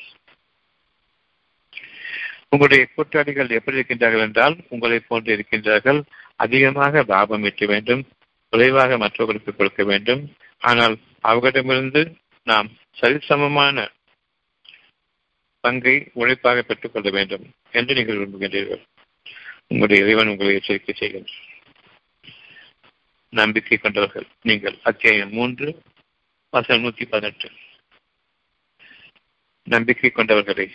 [2.50, 6.00] உங்களுடைய கூட்டாளிகள் எப்படி இருக்கின்றார்கள் என்றால் உங்களை போன்று இருக்கின்றார்கள்.
[6.36, 8.02] அதிகமாக லாபம் ஈட்ட வேண்டும்.
[8.54, 10.22] குறைவாக மற்றவர்களுக்கு கொடுக்க வேண்டும்.
[10.60, 12.02] ஆனால் அவர்களிடமிருந்து
[12.44, 12.70] நாம்
[13.02, 13.88] சரிசமமான
[15.64, 18.82] பங்கை உழைப்பாக பெற்றுக்கொள்ள வேண்டும் என்று நீங்கள் விரும்புகின்றீர்கள்.
[19.68, 21.49] உங்களுடைய இறைவன் உங்களை எச்சரிக்கை செய்கின்றார்.
[23.30, 24.28] நம்பிக்கை கொண்டவர்கள்.
[24.42, 25.82] நீங்கள் அத்தியாயம் மூன்று
[26.50, 27.50] வசனம் நூத்தி பதினெட்டு.
[29.64, 30.68] நம்பிக்கை கொண்டவர்களை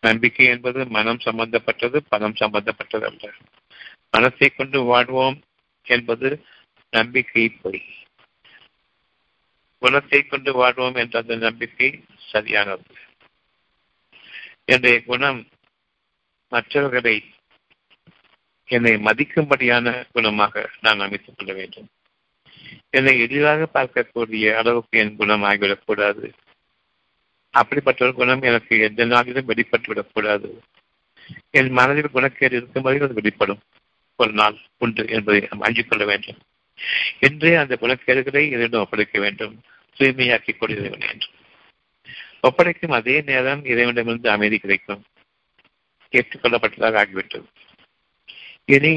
[0.00, 3.32] நம்பிக்கை என்பது மனம் சம்பந்தப்பட்டது பணம் சம்பந்தப்பட்டது அல்ல
[4.10, 5.38] மனத்தை கொண்டு வாழ்வோம்
[5.86, 6.28] என்பது
[6.90, 7.82] நம்பிக்கை பொய்.
[9.78, 11.88] குணத்தை கொண்டு வாழ்வோம் என்ற அந்த நம்பிக்கை
[12.32, 12.94] சரியானது.
[14.64, 15.40] என்னுடைய குணம்
[16.52, 17.16] மற்றவர்களை
[18.68, 21.88] என்னை மதிக்கும்படியான குணமாக நான் அமைத்துக் கொள்ள வேண்டும்.
[22.90, 26.32] என்னை எளிதாக பார்க்கக்கூடிய அளவுக்கு என் குணம் ஆகிவிடக்கூடாது.
[27.50, 30.60] அப்படிப்பட்ட ஒரு குணம் எனக்கு எந்த நாளிலும் வெளிப்பட்டு விடக்கூடாது
[31.50, 33.60] என் மனதில் குணக்கேடு இருக்கும் வரையில் அது வெளிப்படும்.
[34.16, 36.38] ஒரு நாள் உண்டு என்பதை நாம் அஞ்சிக் கொள்ள வேண்டும்.
[37.20, 39.60] என்றே அந்த குணக்கேடுகளை இதனிடம் ஒப்படைக்க வேண்டும்.
[39.98, 41.34] தூய்மையாக்கிக் கொள்ள வேண்டும்
[42.40, 45.04] ஒப்படைக்கும் அதே நேரம் இறைவனிடமிருந்து அமைதி கிடைக்கும்.
[46.12, 47.44] ஏற்றுக்கொள்ளப்பட்டதாக ஆகிவிட்டது.
[48.68, 48.92] இனி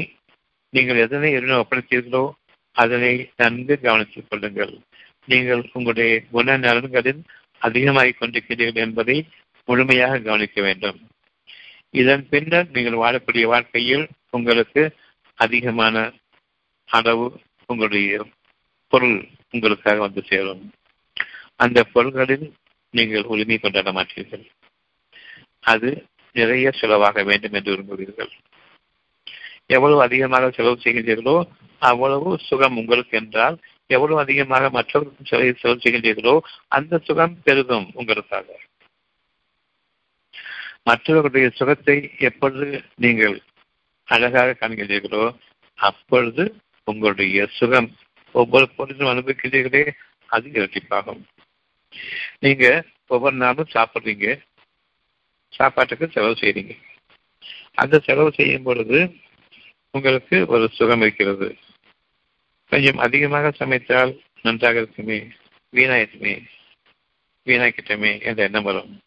[0.70, 2.30] நீங்கள் எதனை இறைவன் ஒப்படைத்தீர்களோ
[2.72, 4.72] அதனை நன்கு கவனித்துக் கொள்ளுங்கள்.
[5.24, 7.20] நீங்கள் உங்களுடைய குண நலன்களில்
[7.58, 9.28] அதிகமாகிக் கொண்டிருக்கிறீர்கள் என்பதை
[9.64, 10.98] முழுமையாக கவனிக்க வேண்டும்.
[11.90, 14.82] இதன் பின்னர் நீங்கள் வாழக்கூடிய வாழ்க்கையில் உங்களுக்கு
[15.34, 16.12] அதிகமான
[16.86, 18.26] அளவு உங்களுடைய
[18.88, 20.72] பொருள் உங்களுக்காக வந்து சேரும்.
[21.56, 22.46] அந்த பொருள்களில்
[22.90, 24.44] நீங்கள் உரிமை கொண்டாட மாட்டீர்கள்.
[25.60, 28.32] அது நிறைய செலவாக வேண்டும் என்று விரும்புவீர்கள்.
[29.76, 31.36] எவ்வளவு அதிகமாக செலவு செய்கின்றீர்களோ
[31.82, 33.56] அவ்வளவு சுகம் உங்களுக்கு என்றால்
[33.96, 36.34] எவ்வளவு அதிகமாக மற்றவர்களுக்கும் செலவு செலவு செய்கின்றீர்களோ
[36.76, 38.46] அந்த சுகம் பெருகும் உங்களுக்காக.
[40.88, 41.96] மற்றவர்களுடைய சுகத்தை
[42.28, 42.68] எப்பொழுது
[43.04, 43.36] நீங்கள்
[44.08, 45.24] அழகாக காண்கின்றீர்களோ
[45.78, 46.44] அப்பொழுது
[46.88, 47.88] உங்களுடைய சுகம்
[48.34, 49.84] ஒவ்வொரு பொழுதும் அனுபவிக்கிறீர்களே
[50.34, 51.22] அது இரட்டிப்பாகும்.
[52.44, 52.64] நீங்க
[53.14, 54.26] ஒவ்வொரு நாளும் சாப்பிட்றீங்க
[55.52, 56.74] சாப்பாட்டுக்கு செலவு செய்றீங்க.
[57.74, 58.98] அந்த செலவு செய்யும் பொழுது
[59.92, 61.56] உங்களுக்கு ஒரு சுகம் இருக்கிறது.
[62.68, 65.28] கொஞ்சம் அதிகமாக சமைத்தால் நன்றாக இருக்குமே.
[65.72, 66.44] வீணாயிருக்குமே
[67.46, 69.00] வீணாக்கிட்டமே என்ற எண்ணம் வரும்.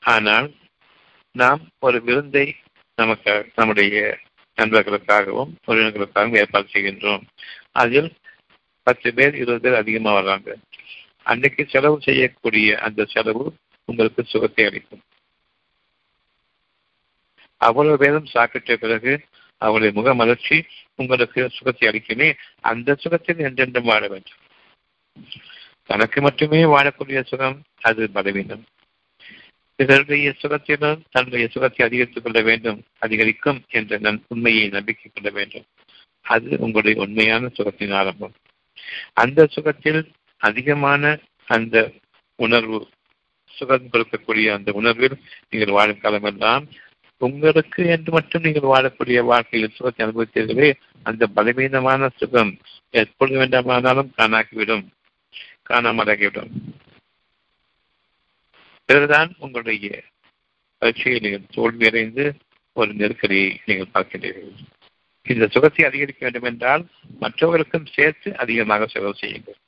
[0.00, 0.54] ஆனால்
[1.32, 2.56] நாம் ஒரு விருந்தை
[2.96, 4.18] நமக்கு நம்முடைய
[4.56, 7.22] நண்பர்களுக்காகவும் உறவினர்களுக்காகவும் ஏற்பாடு செய்கின்றோம்.
[7.72, 8.12] அதில்
[8.82, 10.54] பத்து பேர் இருபது பேர் அதிகமாக வர்றாங்க.
[11.22, 13.54] அன்னைக்கு செலவு செய்யக்கூடிய அந்த செலவு
[13.84, 15.02] உங்களுக்கு சுகத்தை அளிக்கும்.
[17.56, 19.24] அவ்வளவு பேரும் சாப்பிட்ட பிறகு
[19.62, 22.34] அவருடைய முக மலர்ச்சி உங்களுக்கு சுகத்தை அளிக்குமே.
[22.60, 24.38] அந்த சுகத்தில் என்றென்றும் வாழ வேண்டும்.
[25.84, 28.64] தனக்கு மட்டுமே வாழக்கூடிய சுகம் அது பலவீனம்.
[29.76, 35.64] பிறருடைய சுகத்திலும் தன்னுடைய சுகத்தை அதிகரித்துக் கொள்ள வேண்டும் அதிகரிக்கும் என்ற நன் உண்மையை நம்பிக்கை கொள்ள வேண்டும்.
[36.20, 38.32] அது உங்களுடைய உண்மையான சுகத்தின் ஆரம்பம்.
[39.12, 41.92] அந்த சுகத்தில் அதிகமான அந்த
[42.36, 42.88] உணர்வு
[43.46, 46.66] சுகம் கொடுக்கக்கூடிய அந்த உணர்வில் நீங்கள் வாழும் காலமெல்லாம்
[47.26, 50.70] உங்களுக்கு என்று மட்டும் நீங்கள் வாழக்கூடிய வாழ்க்கையில் சுகத்தை அனுபவித்தீர்களே
[51.06, 52.52] அந்த பலவீனமான சுகம்
[52.90, 54.84] எப்பொழுது வேண்டாமானாலும் காணாக்கிவிடும்
[55.70, 56.52] காணாமலாகிவிடும்.
[58.88, 59.88] பிறகுதான் உங்களுடைய
[60.82, 62.24] பரீட்சையில் நீங்கள் தோல்வியடைந்து
[62.76, 64.54] ஒரு நெருக்கடியை நீங்கள் பார்க்கின்றீர்கள்.
[65.26, 66.84] இந்த சுகத்தை அதிகரிக்க வேண்டும் என்றால்
[67.20, 69.58] மற்றவர்களுக்கும் சேர்த்து அதிகமாக சுகம் செய்யுங்கள்.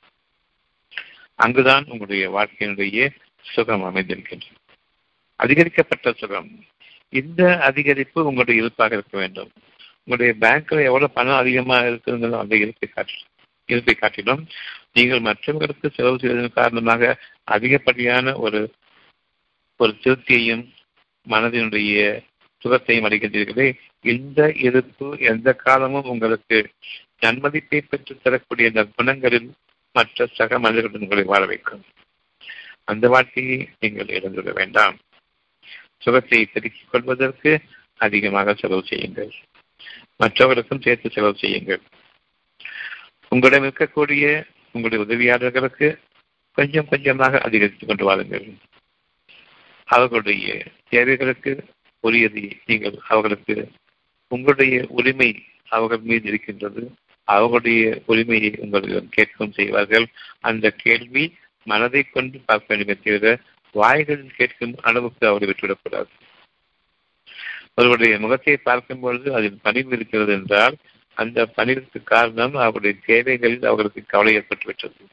[1.39, 3.07] அங்குதான் உங்களுடைய வாழ்க்கையினுடைய
[3.45, 4.59] சுகம் அமைந்திருக்கின்றது.
[5.39, 6.49] அதிகரிக்கப்பட்ட சுகம்
[7.21, 9.51] இந்த அதிகரிப்பு உங்களுடைய இருப்பாக இருக்க வேண்டும்.
[10.03, 13.17] உங்களுடைய பேங்க்ல எவ்வளவு பணம் அதிகமாக இருக்குங்கிறது அந்த இருப்பை காட்டி
[13.69, 14.41] இருப்பை காட்டிலும்
[14.93, 17.11] நீங்கள் மற்றவர்களுக்கு செலவு செய்வதன் காரணமாக
[17.51, 18.59] அதிகப்படியான ஒரு
[19.79, 20.63] ஒரு திருப்தியையும்
[21.27, 22.03] மனதினுடைய
[22.61, 23.67] சுகத்தையும் அளிக்கின்றீர்களே
[24.13, 26.57] இந்த இருப்பு எந்த காலமும் உங்களுக்கு
[27.21, 29.49] நன்மதிப்பை பெற்று தரக்கூடிய இந்த குணங்களில்
[29.95, 31.83] மற்ற சக மனிதர்களுடன் உங்களை வாழ வைக்கும்.
[32.83, 34.95] அந்த வாழ்க்கையை நீங்கள் இழந்துவிட வேண்டாம்.
[35.97, 37.59] சுகத்தை பெருக்கிக் கொள்வதற்கு
[37.97, 39.31] அதிகமாக செலவு செய்யுங்கள்.
[40.15, 41.81] மற்றவர்களுக்கும் சேர்த்து செலவு செய்யுங்கள்.
[43.29, 45.97] உங்களிடம் இருக்கக்கூடிய உங்களுடைய உதவியாளர்களுக்கு
[46.51, 48.53] கொஞ்சம் கொஞ்சமாக அதிகரித்துக் கொண்டு வாருங்கள்
[49.85, 51.65] அவர்களுடைய தேவைகளுக்கு
[52.03, 53.71] உரியதை நீங்கள் அவர்களுக்கு
[54.27, 56.91] உங்களுடைய உரிமை அவர்கள் மீது இருக்கின்றது
[57.23, 60.07] அவர்களுடைய உரிமையை உங்களிடம் கேட்கவும் செய்வார்கள்.
[60.39, 63.39] அந்த கேள்வி மனதை கொண்டு பார்க்க வேண்டுமே தவிர
[63.75, 66.11] வாய்களில் கேட்கும் அளவுக்கு அவரை விட்டுவிடக்கூடாது.
[67.73, 70.75] அவருடைய முகத்தை பார்க்கும் பொழுது அதில் பணிவு இருக்கிறது என்றால்
[71.17, 75.03] அந்த பணிவுக்கு காரணம் அவருடைய தேவைகளில் அவர்களுக்கு கவலை ஏற்பட்டுவிட்டது.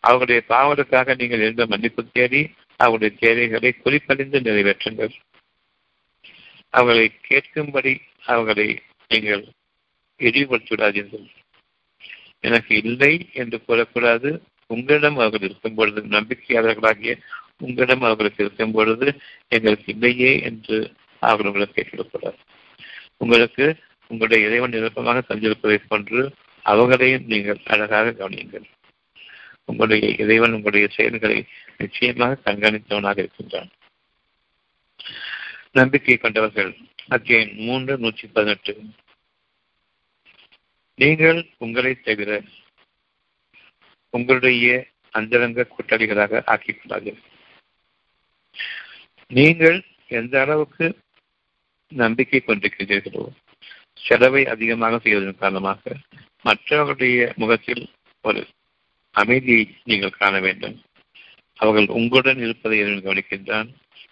[0.00, 2.42] அவருடைய பாவலுக்காக நீங்கள் எழுந்த மன்னிப்பு தேடி
[2.76, 5.14] அவருடைய தேவைகளை குறிப்பறிந்து நிறைவேற்றுங்கள்.
[6.74, 7.94] அவர்களை கேட்கும்படி
[8.26, 8.68] அவர்களை
[9.08, 9.44] நீங்கள்
[10.20, 11.26] இழிவுபடுத்திவிடாதீர்கள்.
[12.40, 14.30] எனக்கு இல்லை என்று கூறக்கூடாது.
[14.70, 17.12] உங்களிடம் அவர்கள் இருக்கும் பொழுது நம்பிக்கையாளர்களாகிய
[17.58, 19.06] உங்களிடம் அவர்களுக்கு இருக்கும் பொழுது
[19.48, 20.78] எங்களுக்கு இல்லையே என்று
[21.22, 22.40] அவர்கள் உங்களை கேட்கக்கூடாது
[23.16, 23.76] உங்களுக்கு
[24.10, 26.20] உங்களுடைய இறைவன் நிரப்பமாக தந்திருப்பதைப் போன்று
[26.62, 28.66] அவர்களையும் நீங்கள் அழகாக கவனியுங்கள்.
[29.64, 31.38] உங்களுடைய இறைவன் உங்களுடைய செயல்களை
[31.78, 33.70] நிச்சயமாக கண்காணித்தவனாக இருக்கின்றான்.
[35.72, 36.76] நம்பிக்கை கொண்டவர்கள்
[37.08, 38.74] அத்தியாயம் மூன்று நூற்றி பதினெட்டு.
[40.94, 42.42] நீங்கள் உங்களை தவிர
[44.14, 47.34] உங்களுடைய அந்தரங்க கூட்டாளிகளாக ஆக்கிக் கொள்ளாதீர்கள்
[49.30, 49.78] நீங்கள்
[50.20, 50.86] எந்த அளவுக்கு
[51.92, 53.24] நம்பிக்கை கொண்டிருக்கிறீர்களோ
[54.04, 55.96] செலவை அதிகமாக செய்வதன் காரணமாக
[56.42, 57.82] மற்றவர்களுடைய முகத்தில்
[58.24, 58.40] ஒரு
[59.14, 60.76] அமைதியை நீங்கள் காண வேண்டும்.
[61.60, 63.68] அவர்கள் உங்களுடன் இருப்பதை எதுவும் கவனிக்கின்றான்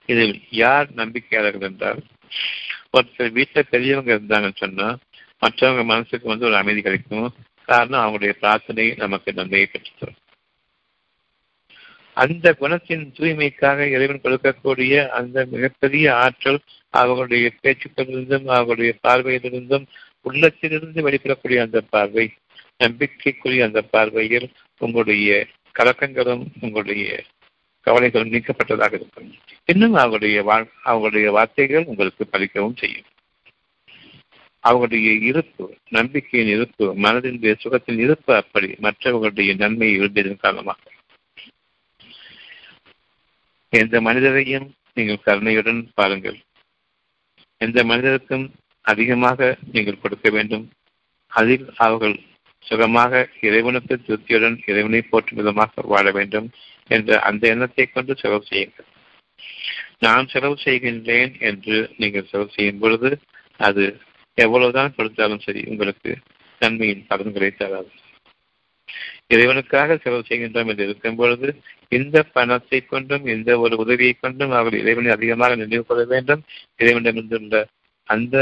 [0.06, 2.00] இதில் யார் நம்பிக்கையாளர்கள் என்றால்
[2.92, 4.98] ஒருத்தர் வீட்டில் பெரியவங்க இருந்தாங்கன்னு சொன்னால்
[5.42, 7.28] மற்றவங்க மனசுக்கு வந்து ஒரு அமைதி கிடைக்கும்.
[7.66, 10.20] காரணம் அவங்களுடைய பிரார்த்தனை நமக்கு நன்மையை பெற்றுத்தரும்.
[12.12, 16.60] அந்த குணத்தின் தூய்மைக்காக இறைவன் கொடுக்கக்கூடிய அந்த மிகப்பெரிய ஆற்றல்
[16.90, 19.86] அவர்களுடைய பேச்சுக்களிலிருந்தும் அவர்களுடைய பார்வையிலிருந்தும்
[20.20, 22.26] உள்ளத்திலிருந்து வெளிப்படக்கூடிய அந்த பார்வை
[22.78, 24.48] நம்பிக்கைக்குரிய அந்த பார்வையில்
[24.78, 25.46] உங்களுடைய
[25.78, 27.22] கலக்கங்களும் உங்களுடைய
[27.80, 29.28] கவலைகளும் நீக்கப்பட்டதாக இருக்கும்.
[29.64, 30.36] இன்னும் அவர்களுடைய
[30.84, 33.10] அவங்களுடைய வார்த்தைகள் உங்களுக்கு பலிக்கவும் செய்யும்.
[34.68, 40.80] அவர்களுடைய இருப்பு நம்பிக்கையின் இருப்பு மனதினுடைய சுகத்தின் இருப்பு அப்படி மற்றவர்களுடைய நன்மையை விரும்பியதன் காரணமாக.
[43.72, 46.38] எந்த மனிதரையும் நீங்கள் கருணையுடன் பாருங்கள்.
[47.60, 48.46] எந்த மனிதருக்கும்
[48.84, 50.64] அதிகமாக நீங்கள் கொடுக்க வேண்டும்.
[51.32, 52.16] அதில் அவர்கள்
[52.64, 53.12] சுகமாக
[53.46, 56.46] இறைவனுக்கு திருப்தியுடன் இறைவனை போற்றும் விதமாக வாழ வேண்டும்
[56.88, 58.88] என்ற அந்த எண்ணத்தை கொண்டு செலவு செய்யுங்கள்.
[60.04, 63.10] நான் செலவு செய்கின்றேன் என்று நீங்கள் செலவு செய்யும் பொழுது
[63.68, 63.84] அது
[64.38, 66.10] எவ்வளவுதான் கொடுத்தாலும் சரி உங்களுக்கு
[66.60, 67.90] நன்மையின் பலன்களை தராது.
[69.34, 71.48] இறைவனுக்காக செலவு செய்கின்றோம் என்று இருக்கும் பொழுது
[71.88, 76.42] இந்த பணத்தை கொண்டும் இந்த ஒரு உதவியை கொண்டும் அவர்கள் இறைவனை அதிகமாக நினைவு கொள்ள வேண்டும்.
[76.80, 77.62] இறைவனிடமிருந்துள்ள
[78.08, 78.36] அந்த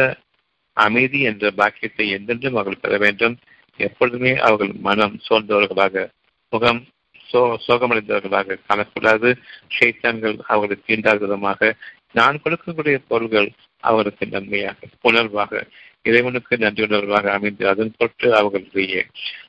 [0.76, 3.34] அமைதி என்ற பாக்கியத்தை என்றென்றும் அவர்கள் பெற வேண்டும்.
[3.80, 6.04] எப்பொழுதுமே அவர்கள் மனம் சோர்ந்தவர்களாக
[6.52, 6.80] முகம்
[7.28, 9.28] சோ சோகமடைந்தவர்களாக காணக்கூடாது.
[9.76, 11.70] ஷைத்தான்கள் அவர்களை தீண்டாத விதமாக
[12.18, 13.48] நான் கொடுக்கக்கூடிய பொருள்கள்
[13.84, 15.62] அவருக்கு நன்மையாக உணர்வாக
[16.02, 19.06] இறைவனுக்கு நன்றி உணர்வாக அமைந்து அதன் தொட்டு அவர்களுடைய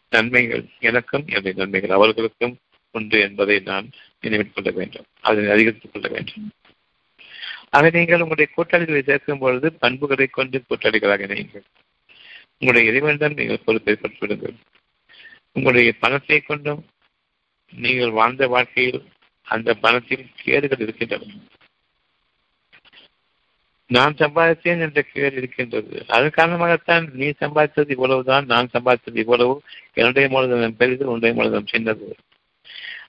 [0.09, 2.57] நன்மைகள் எனக்கும் என்னுடைய நன்மைகள் அவர்களுக்கும்
[2.91, 3.88] உண்டு என்பதை நான்
[4.21, 5.05] நினைவில் கொள்ள வேண்டும்.
[5.21, 6.51] அதனை அதிகரித்துக் கொள்ள வேண்டும்.
[7.69, 11.65] ஆக நீங்கள் உங்களுடைய கூட்டாளிகளை சேர்க்கும் பொழுது பண்புகளை கொண்டு கூட்டாளிகளாக இணையுங்கள்.
[12.59, 14.55] உங்களுடைய இறைவனிடம் நீங்கள் பொறுப்பை பெற்றுவிடுங்கள்
[15.51, 16.86] உங்களுடைய பணத்தை கொண்டும்
[17.73, 19.01] நீங்கள் வாழ்ந்த வாழ்க்கையில்
[19.47, 21.23] அந்த பணத்தில் கேடுகள் இருக்கின்றன.
[23.89, 26.05] நான் சம்பாதித்தேன் என்ற கேள் இருக்கின்றது.
[26.07, 29.61] அதன் காரணமாகத்தான் நீ சம்பாதித்தது இவ்வளவுதான் நான் சம்பாதித்தது இவ்வளவு
[29.93, 32.07] என்னுடைய மூலதனம் பெரிது உன்னுடைய மூலதனம் சின்னது.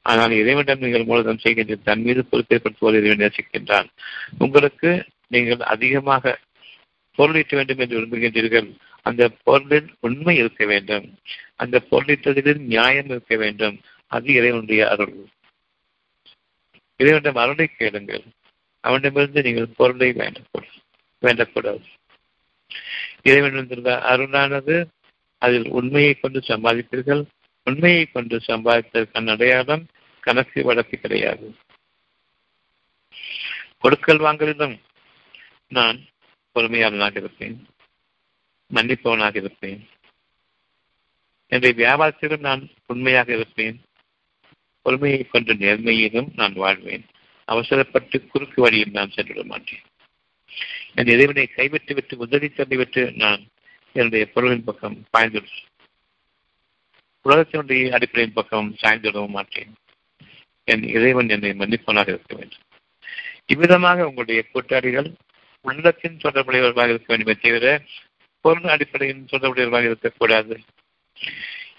[0.03, 3.89] ஆனால் இறைவனிடம் நீங்கள் மூலதனம் செய்கின்ற தன் மீது பொறுப்பேற்படுத்துவோர் இறைவன் நேசிக்கின்றான்.
[4.39, 6.39] உங்களுக்கு நீங்கள் அதிகமாக
[7.19, 8.69] பொருளீட்ட வேண்டும் என்று விரும்புகின்றீர்கள்.
[9.03, 11.07] அந்த பொருளில் உண்மை இருக்க வேண்டும்.
[11.57, 13.81] அந்த பொருளீட்டதில் நியாயம் இருக்க வேண்டும்.
[14.07, 15.15] அது இறைவனுடைய அருள்.
[16.97, 18.25] இறைவனிடம் அருளை கேளுங்கள்.
[18.87, 20.75] அவனிடமிருந்து நீங்கள் பொருளை வேண்டக்கூடாது.
[21.23, 21.85] வேண்டக்கூடாது
[23.23, 24.75] இறைவனிடத்தில் அருளானது
[25.39, 27.23] அதில் உண்மையை கொண்டு சம்பாதிப்பீர்கள்.
[27.65, 29.87] உண்மையை கொண்டு சம்பாதித்ததற்கான அடையாளம்
[30.21, 31.47] கணக்கு வழக்கு கிடையாது.
[33.79, 34.77] கொடுக்கல் வாங்கலிலும்
[35.69, 35.99] நான்
[36.55, 37.57] பொறுமையாளனாக இருப்பேன்.
[38.75, 39.81] மன்னிப்பவனாக இருப்பேன்.
[41.49, 43.77] என்னுடைய வியாபாரத்திலும் நான் உண்மையாக இருப்பேன்.
[44.83, 47.05] பொறுமையை கொண்டு நேர்மையிலும் நான் வாழ்வேன்.
[47.53, 49.85] அவசரப்பட்டு குறுக்கு வழியில் நான் சென்றுவிட மாட்டேன்.
[50.95, 53.43] என் இறைவனை கைவிட்டு விட்டு உதவி தள்ளிவிட்டு நான்
[53.93, 55.43] என்னுடைய பொருளின் பக்கம் பாய்ந்து
[57.25, 59.71] உலகத்தினுடைய அடிப்படையின் பக்கம் சாய்ந்துவிடவும் மாட்டேன்.
[60.65, 62.65] என் இறைவன் என்னை மன்னிப்பவனாக இருக்க வேண்டும்.
[63.47, 65.09] இவ்விதமாக உங்களுடைய கூட்டாளிகள்
[65.65, 67.67] உள்ளத்தின் தொடர்புடையவர்களாக இருக்க வேண்டுமே தவிர
[68.45, 70.57] பொருள் அடிப்படையின் தொடர்புடையவர்களாக இருக்கக்கூடாது.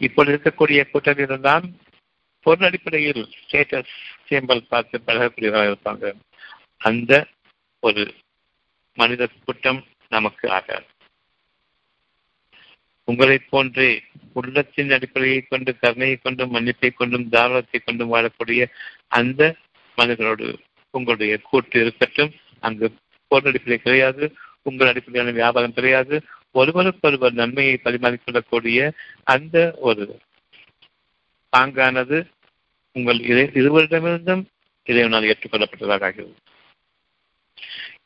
[0.06, 1.66] இப்பொழுது இருக்கக்கூடிய கூட்டாளிகள் தான்
[2.48, 3.94] பொருள் அடிப்படையில் ஸ்டேட்டஸ்
[4.30, 6.12] சேம்பல் பார்த்து பழகக்கூடியவர்களாக இருப்பாங்க.
[6.90, 7.12] அந்த
[7.80, 8.04] ஒரு
[8.94, 9.80] மனித கூட்டம்
[10.10, 10.86] நமக்கு ஆகாது.
[13.04, 13.90] உங்களைப் போன்றே
[14.34, 18.62] உள்ளத்தின் அடிப்படையை கொண்டு கருணையை கொண்டும் மன்னிப்பை கொண்டும் தாராளத்தை கொண்டும் வாழக்கூடிய
[19.08, 19.42] அந்த
[19.98, 20.48] மனிதர்களோடு
[20.94, 22.32] உங்களுடைய கூட்டு இருக்கட்டும்.
[22.60, 22.88] அங்கு
[23.28, 24.26] பொருள் அடிப்படை கிடையாது
[24.62, 26.16] உங்கள் அடிப்படையான வியாபாரம் கிடையாது.
[26.52, 28.92] ஒருவருக்கொருவர் நன்மையை பரிமாறிக்கொள்ளக்கூடிய
[29.36, 29.58] அந்த
[29.90, 30.06] ஒரு
[31.58, 32.18] பாங்கானது
[32.98, 34.44] உங்கள் இறை இருவரிடமிருந்தும்
[34.88, 36.34] இறைவனால் ஏற்றுக்கொள்ளப்பட்டதாக ஆகிறது.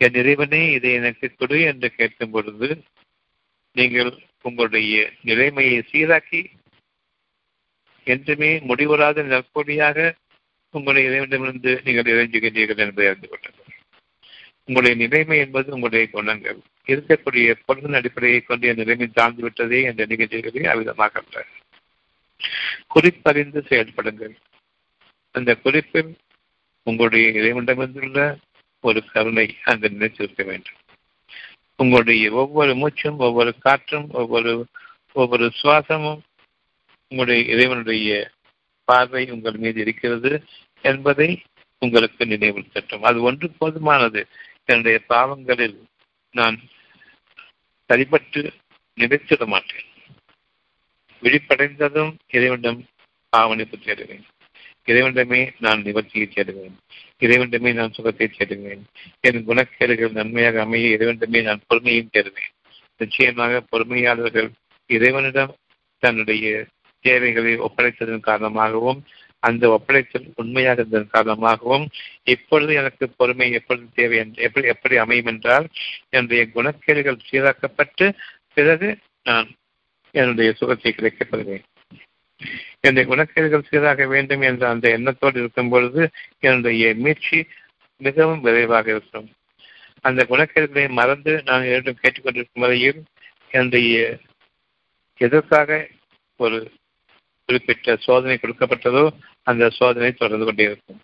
[0.04, 2.70] என் இறைவனே இதை எனக்கு கொடு என்று கேட்கும் பொழுது
[3.76, 4.12] நீங்கள்
[4.42, 6.42] உங்களுடைய நிலைமையை சீராக்கி
[8.08, 9.98] என்றுமே முடிவுறாத நற்கொடியாக
[10.74, 13.60] உங்களுடைய இறைவனிடமிருந்து நீங்கள் இறைஞ்சுகின்றீர்கள் என்பதை அறிந்து கொண்டது
[14.66, 16.60] உங்களுடைய நிலைமை என்பது உங்களுடைய குணங்கள்.
[16.92, 21.46] இருக்கக்கூடிய பொருளின் அடிப்படையை கொண்டு என் நிலைமை தாழ்ந்து விட்டதே என்ற நிகழ்ச்சிகளே அவ்விதமாக அல்ல
[22.88, 24.36] குறிப்பறிந்து செயல்படுங்கள்.
[25.32, 26.18] அந்த குறிப்பில்
[26.84, 28.38] உங்களுடைய இறைவனிடமிருந்துள்ள
[28.82, 30.80] ஒரு கருணை அந்த நினைத்திருக்க வேண்டும்.
[31.76, 34.68] உங்களுடைய ஒவ்வொரு மூச்சும் ஒவ்வொரு காற்றும் ஒவ்வொரு
[35.14, 36.20] ஒவ்வொரு சுவாசமும்
[37.08, 38.32] உங்களுடைய இறைவனுடைய
[38.84, 40.44] பார்வை உங்கள் மீது இருக்கிறது
[40.82, 41.42] என்பதை
[41.80, 44.26] உங்களுக்கு நினைவில் தட்டும் அது ஒன்று போதுமானது.
[44.66, 45.84] என்னுடைய பாவங்களில்
[46.32, 46.60] நான்
[47.90, 48.52] சரிபட்டு
[48.96, 49.86] நினைத்திட மாட்டேன்.
[51.22, 52.86] விழிப்படைந்ததும் இறைவனிடம்
[53.30, 54.30] பாவனை தேடுவேன்
[54.88, 56.76] இறைவனிடமே நான் நிவர்த்தியை தேடுவேன்
[57.20, 58.84] இறைவனிடமே நான் சுகத்தை தேடுவேன்
[59.22, 62.52] என் குணக்கேடுகள் நன்மையாக அமைய இறைவனிடமே நான் பொறுமையும் தேடுவேன்.
[62.98, 64.50] நிச்சயமாக பொறுமையாளர்கள்
[64.90, 65.54] இறைவனிடம்
[66.04, 66.46] தன்னுடைய
[67.06, 69.00] தேவைகளை ஒப்படைத்ததன் காரணமாகவும்
[69.44, 71.86] அந்த ஒப்படைத்தல் உண்மையாக இருந்ததன் காரணமாகவும்
[72.24, 75.68] இப்பொழுது எனக்கு பொறுமை எப்பொழுது தேவை என்று எப்படி எப்படி அமையும் என்றால்
[76.10, 78.08] என்னுடைய குணக்கேடுகள் சீராக்கப்பட்டு
[78.54, 78.90] பிறகு
[79.24, 79.50] நான்
[80.16, 81.66] என்னுடைய சுகத்தை கிடைக்கப்படுவேன்
[82.80, 87.48] என்னுடைய குணக்கேடுகள் சீராக வேண்டும் என்ற அந்த எண்ணத்தோடு இருக்கும் பொழுது என்னுடைய மீட்சி
[87.98, 89.32] மிகவும் விரைவாக இருக்கும்.
[90.02, 93.04] அந்த குணக்கேடுகளை மறந்து நான் இரண்டும் கேட்டுக்கொண்டிருக்கும் வரையில்
[93.50, 94.20] என்னுடைய
[95.18, 95.88] எதற்காக
[96.38, 96.72] ஒரு
[97.46, 99.10] குறிப்பிட்ட சோதனை கொடுக்கப்பட்டதோ
[99.44, 101.02] அந்த சோதனை தொடர்ந்து கொண்டே இருக்கும்.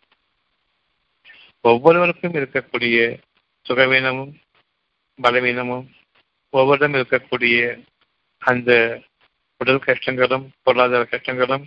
[1.62, 3.18] ஒவ்வொருவருக்கும் இருக்கக்கூடிய
[3.70, 4.34] சுகவீனமும்
[5.22, 5.86] பலவீனமும்
[6.54, 7.86] ஒவ்வொருடம் இருக்கக்கூடிய
[8.38, 8.72] அந்த
[9.58, 11.66] உடல் கஷ்டங்களும் பொருளாதார கஷ்டங்களும்.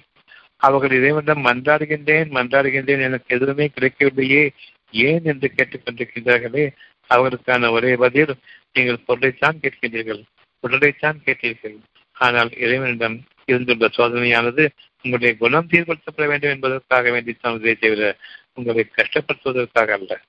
[0.56, 4.42] அவர்கள் இறைவனிடம் மன்றாடுகின்றேன் மன்றாடுகின்றேன் எனக்கு எதுவுமே கிடைக்கவில்லையே
[4.90, 6.64] ஏன் என்று கேட்டுக்கொண்டிருக்கின்றார்களே
[7.10, 8.34] அவர்களுக்கான ஒரே பதில்
[8.72, 10.22] நீங்கள் பொருளைத்தான் கேட்கின்றீர்கள்
[10.64, 11.76] உடலைத்தான் கேட்டீர்கள்.
[12.12, 13.16] ஆனால் இறைவனிடம்
[13.46, 14.64] இருந்துள்ள சோதனையானது
[15.02, 18.16] உங்களுடைய குணம் சீர்படுத்தப்பட வேண்டும் என்பதற்காக வேண்டித்தான் இதை தவிர
[18.54, 20.20] உங்களை கஷ்டப்படுத்துவதற்காக அல்ல.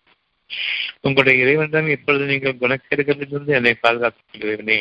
[1.01, 4.79] உங்களுடைய இறைவனிடம் இப்பொழுது நீங்கள் குணக்கேடுகளிலிருந்து என்னை பாதுகாத்துக் கொள்கிறேனே.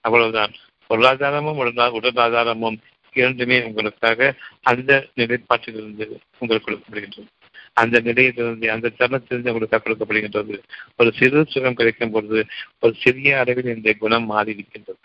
[0.00, 0.54] அவ்வளவுதான்.
[0.92, 1.60] பொருளாதாரமும்
[1.98, 2.78] உடலாதாரமும்
[3.14, 4.28] இரண்டுமே உங்களுக்காக
[4.70, 4.90] அந்த
[5.20, 6.06] நிலைப்பாட்டிலிருந்து
[6.38, 7.28] உங்களுக்கு கொடுக்கப்படுகின்றது.
[7.80, 10.56] அந்த நிலையிலிருந்து அந்த தருணத்திலிருந்து உங்களுக்கு கொடுக்கப்படுகின்றது.
[10.96, 12.40] ஒரு சிறு சுகம் கிடைக்கும் பொழுது
[12.80, 15.00] ஒரு சிறிய அளவில் இந்த குணம் மாறி இருக்கின்றது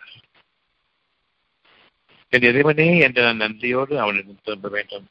[2.33, 5.05] என் இறைவனே என்று நான் நன்றியோடு அவனிடம் திரும்ப வேண்டும்.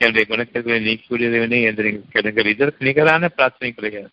[0.00, 2.52] என்னுடைய குணக்கல்களை நீக்கிவிட இறைவனே என்று நீங்கள் கேளுங்கள்.
[2.54, 4.12] இதற்கு நிகரான பிரார்த்தனை கிடையாது.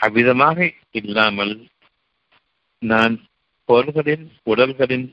[0.00, 0.58] அவ்விதமாக
[1.00, 1.54] இல்லாமல்
[2.92, 3.14] நான்
[3.64, 5.06] பொருள்களின் உடல்களின்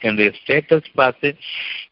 [0.00, 1.28] என்னுடைய ஸ்டேட்டஸ் பார்த்து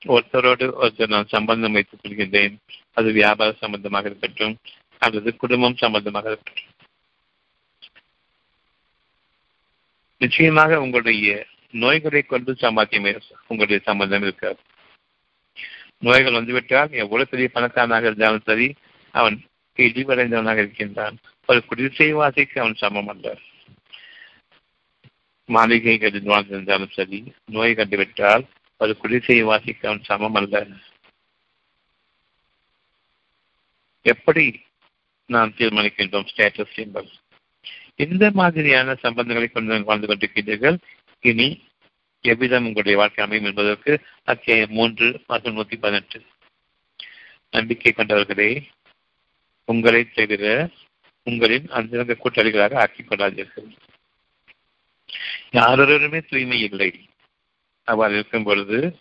[0.06, 2.54] ஒருத்தரோடு ஒருத்தர் நான் சம்பந்தம் வைத்துக் கொள்கின்றேன்.
[2.92, 4.54] அது வியாபார சம்பந்தமாக இருக்கட்டும்
[4.98, 6.72] அல்லது குடும்பம் சம்பந்தமாக இருக்கட்டும்.
[10.18, 13.12] நிச்சயமாக உங்களுடைய நோய்களை கொண்டு சம்பாத்தியமே
[13.48, 14.60] உங்களுடைய சம்பந்தம் இருக்காது.
[15.98, 18.74] நோய்கள் வந்துவிட்டால் எவ்வளவு பெரிய பணக்காரனாக இருந்தாலும் சரி
[19.10, 19.36] அவன்
[19.76, 21.16] இழிவடைந்தவனாக இருக்கின்றான்.
[21.46, 23.38] ஒரு குடிசைவாசிக்கு அவன் சமம் அல்ல.
[25.56, 27.18] மாளிகைகளில் வாழ்ந்திருந்தாலும் சரி
[27.56, 28.44] நோய் கண்டுவிட்டால்
[28.80, 30.56] அது குடிசைவாசிக்கு அவன் சமம் அல்ல.
[34.06, 34.44] எப்படி
[35.26, 37.10] நாம் தீர்மானிக்கின்றோம் ஸ்டேட்டஸ் சிம்பல்
[38.04, 40.76] இந்த மாதிரியான சம்பந்தங்களை கொண்டு வாழ்ந்து கொண்டிருக்கின்றீர்கள்.
[41.20, 41.48] இனி
[42.24, 43.92] எவ்விதம் உங்களுடைய வாழ்க்கை அமையும் என்பதற்கு
[44.24, 46.18] அத்தியாயம் மூன்று மற்றும் நூத்தி பதினெட்டு.
[47.50, 48.50] நம்பிக்கை கொண்டவர்களே
[49.68, 50.44] உங்களை தவிர
[51.26, 53.68] உங்களின் அந்தரங்க கூட்டாளிகளாக ஆக்கிக் கொள்ளாதீர்கள்
[55.52, 57.08] யாரொருவருமே தூய்மை இல்லை.
[57.84, 58.98] அவ்வாறு இருக்கும் பொழுது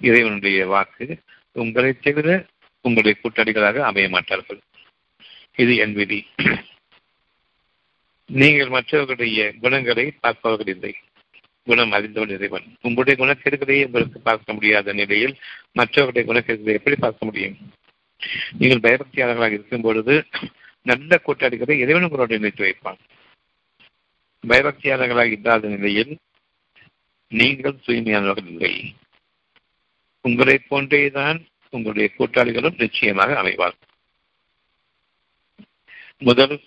[0.00, 1.22] இறைவனுடைய வாக்கு
[1.52, 2.46] உங்களை தவிர
[2.80, 4.60] உங்களுடைய கூட்டாளிகளாக அமைய மாட்டார்கள்.
[5.56, 6.26] இது என் விதி.
[8.26, 10.94] நீங்கள் மற்றவர்களுடைய குணங்களை பார்ப்பவர்கள் இல்லை.
[11.62, 12.76] குணம் அறிந்தவன் இறைவன்.
[12.82, 15.36] உங்களுடைய குணக்கேடுகளை உங்களுக்கு பார்க்க முடியாத நிலையில்
[15.72, 17.56] மற்றவர்களுடைய குணக்கேடுகளை எப்படி பார்க்க முடியும்?
[18.58, 20.24] நீங்கள் பயபக்தியாளர்களாக இருக்கும் பொழுது
[20.82, 22.98] நல்ல கூட்டாளிகளை இறைவன் உங்களோடு இணைத்து வைப்பான்.
[24.48, 26.18] பயபக்தியாளர்களாக இல்லாத நிலையில்
[27.28, 28.94] நீங்கள் தூய்மையானவர்கள் இல்லை.
[30.20, 33.76] உங்களை போன்றேதான் உங்களுடைய கூட்டாளிகளும் நிச்சயமாக அமைவார்.
[36.18, 36.60] முதல்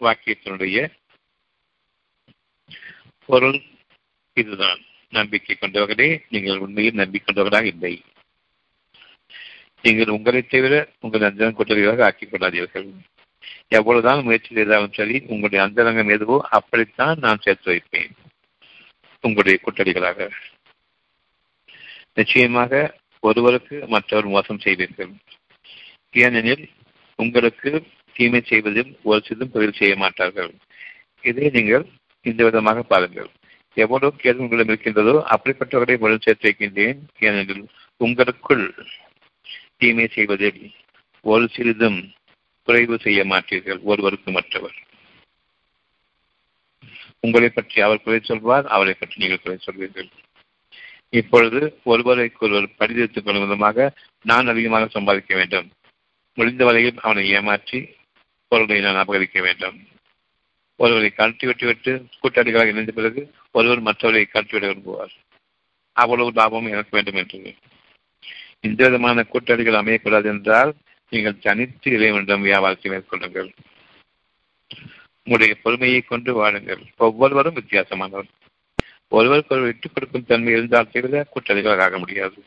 [0.00, 0.92] வாக்கியத்தினுடைய
[3.26, 3.62] பொருள்
[4.32, 4.80] இதுதான்.
[5.10, 8.02] நம்பிக்கை கொண்டவர்களே நீங்கள் உண்மையில் நம்பிக்கொண்டவர்களாக இல்லை.
[9.82, 12.88] நீங்கள் உங்களை தவிர உங்கள் அஞ்சனம் கூட்டணிகளாக ஆக்கிக் கொள்ளாதீர்கள்.
[13.68, 18.12] எவ்வளவுதான் முயற்சி செய்தாலும் சரி உங்களுடைய அந்தரங்கம் எதுவோ அப்படித்தான் நான் சேர்த்து வைப்பேன்.
[19.24, 20.28] உங்களுடைய கூட்டணிகளாக
[22.18, 22.72] நிச்சயமாக
[23.22, 25.12] ஒருவருக்கு மற்றவர் மோசம் செய்வீர்கள்.
[26.24, 26.64] ஏனெனில்
[27.18, 27.70] உங்களுக்கு
[28.16, 30.52] தீமை செய்வதில் ஒரு சிதும் பதில் செய்ய மாட்டார்கள்.
[31.20, 31.84] இதை நீங்கள்
[32.24, 33.30] இந்த விதமாக பாருங்கள்.
[33.76, 36.98] எவ்வளவு கேள்வி உங்களிடம் இருக்கின்றதோ அப்படிப்பட்டவர்களை முதல் சேர்த்து வைக்கின்றேன்.
[37.20, 37.64] ஏனெனில்
[38.00, 38.66] உங்களுக்குள்
[39.76, 40.60] தீமை செய்வதில்
[41.24, 41.98] ஒரு சிறிதும்
[42.68, 44.76] குறைவு செய்ய மாட்டீர்கள் ஒருவருக்கு மற்றவர்.
[47.20, 50.08] உங்களை பற்றி அவர் குறை சொல்வார் அவரை பற்றி நீங்கள் குறை சொல்வீர்கள்.
[51.20, 53.86] இப்பொழுது ஒருவருக்கு ஒருவர் படிதெடுத்துக் கொள்ளும் விதமாக
[54.24, 55.68] நான் அதிகமாக சம்பாதிக்க வேண்டும்.
[56.38, 57.80] முடிந்த வரையில் அவனை ஏமாற்றி
[58.52, 59.76] பொருளை நான் அபகரிக்க வேண்டும்.
[60.80, 61.92] ஒருவரை கழட்டி விட்டுவிட்டு
[62.22, 65.12] கூட்டாளிகளாக இணைந்த பிறகு ஒருவர் மற்றவரை கழட்டிவிட விரும்புவார்.
[65.96, 67.40] அவ்வளவு லாபம் எனக்கு வேண்டும் என்று.
[68.60, 70.72] இந்த விதமான கூட்டாளிகள் அமையக்கூடாது என்றால்
[71.08, 73.52] நீங்கள் தனித்து இறைவனிடம் வியாபாரத்தை மேற்கொள்ளுங்கள்.
[75.16, 76.78] உங்களுடைய பொறுமையை கொண்டு வாழுங்கள்.
[76.96, 78.28] ஒவ்வொருவரும் வித்தியாசமானவர்.
[79.08, 82.44] ஒருவருக்கு விட்டுக் கொடுக்கும் தன்மை இருந்தால் தவிர கூட்டாளிகளாக ஆக முடியாது.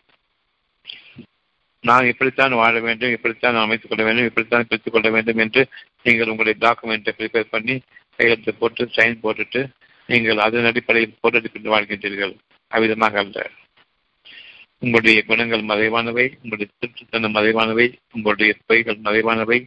[1.81, 5.67] நான் இப்படித்தான் வாழ வேண்டும் இப்படித்தான் நான் அமைத்துக் கொள்ள வேண்டும் இப்படித்தான் பிரித்துக் கொள்ள வேண்டும் என்று
[6.03, 7.81] நீங்கள் உங்களுடைய டாக்குமெண்ட்டை ப்ரிப்பேர் பண்ணி
[8.15, 9.69] கையெழுத்து போட்டு சைன் போட்டுட்டு
[10.07, 12.35] நீங்கள் அதன் அடிப்படையில் போட்டு கொண்டு வாழ்கின்றீர்கள்.
[12.71, 13.49] அவ்விதமாக அல்ல.
[14.81, 19.59] உங்களுடைய குணங்கள் மறைவானவை உங்களுடைய திருட்டுத்தனம் மறைவானவை உங்களுடைய பொய்கள் மறைவானவை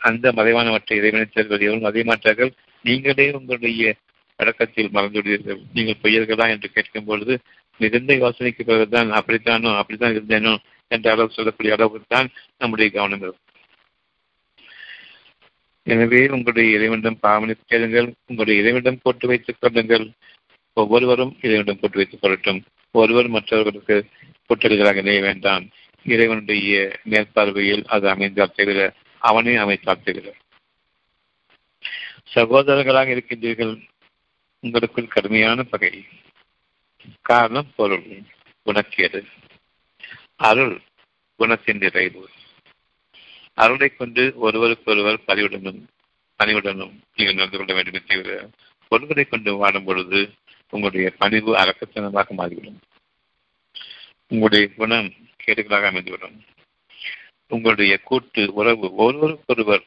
[0.00, 2.52] அந்த மறைவானவற்றை இறைவனை சேர்வது எவரும் அதே மாற்றார்கள்
[2.84, 3.94] நீங்களே உங்களுடைய
[4.38, 5.60] அடக்கத்தில் மறந்துவிடுவீர்கள்.
[5.72, 7.34] நீங்கள் பொய்யர்களா என்று கேட்கும் பொழுது
[7.80, 10.54] மிகுந்த யோசனைக்கு பிறகுதான் அப்படித்தானோ அப்படித்தான் இருந்தேனோ
[10.90, 12.28] என்ற அளவு சொல்லக்கூடிய அளவுக்கு தான்
[12.58, 13.46] நம்முடைய கவனம் இருக்கும்
[15.86, 18.08] எனவே உங்களுடைய இறைவனிடம் பாவனை கேளுங்கள்.
[18.26, 20.06] உங்களுடைய இறைவனிடம் போட்டு வைத்துக் கொள்ளுங்கள்.
[20.76, 22.60] ஒவ்வொருவரும் இறைவனிடம் போட்டு வைத்துக் கொள்ளட்டும்.
[22.90, 24.08] ஒருவர் மற்றவர்களுக்கு
[24.48, 25.68] கூட்டல்களாக நினைய வேண்டாம்.
[26.04, 30.34] இறைவனுடைய மேற்பார்வையில் அது அமைந்தால் தவிர அவனே அமைத்தால் தவிர.
[32.34, 33.88] சகோதரர்களாக இருக்கின்றீர்கள்.
[34.60, 36.04] உங்களுக்குள் கடுமையான பகை.
[37.22, 38.22] காரணம் பொருள்.
[38.66, 39.26] குணக்கேடு
[40.36, 40.80] அருள்
[41.38, 42.28] குணத்தின் நிறைவு.
[43.54, 45.86] அருளை கொண்டு ஒருவருக்கொருவர் பணிவுடனும்
[46.38, 48.06] பணிவுடனும் நீங்கள் நடந்து கொள்ள வேண்டும்.
[48.06, 48.48] தவிர
[48.88, 50.32] பொருள்களை கொண்டு வாடும் பொழுது
[50.72, 52.78] உங்களுடைய பணிவு அறக்கத்தனமாக மாறிவிடும்.
[54.26, 55.10] உங்களுடைய குணம்
[55.44, 56.36] கேடுகளாக அமைந்துவிடும்.
[57.46, 59.84] உங்களுடைய கூட்டு உறவு ஒருவருக்கொருவர்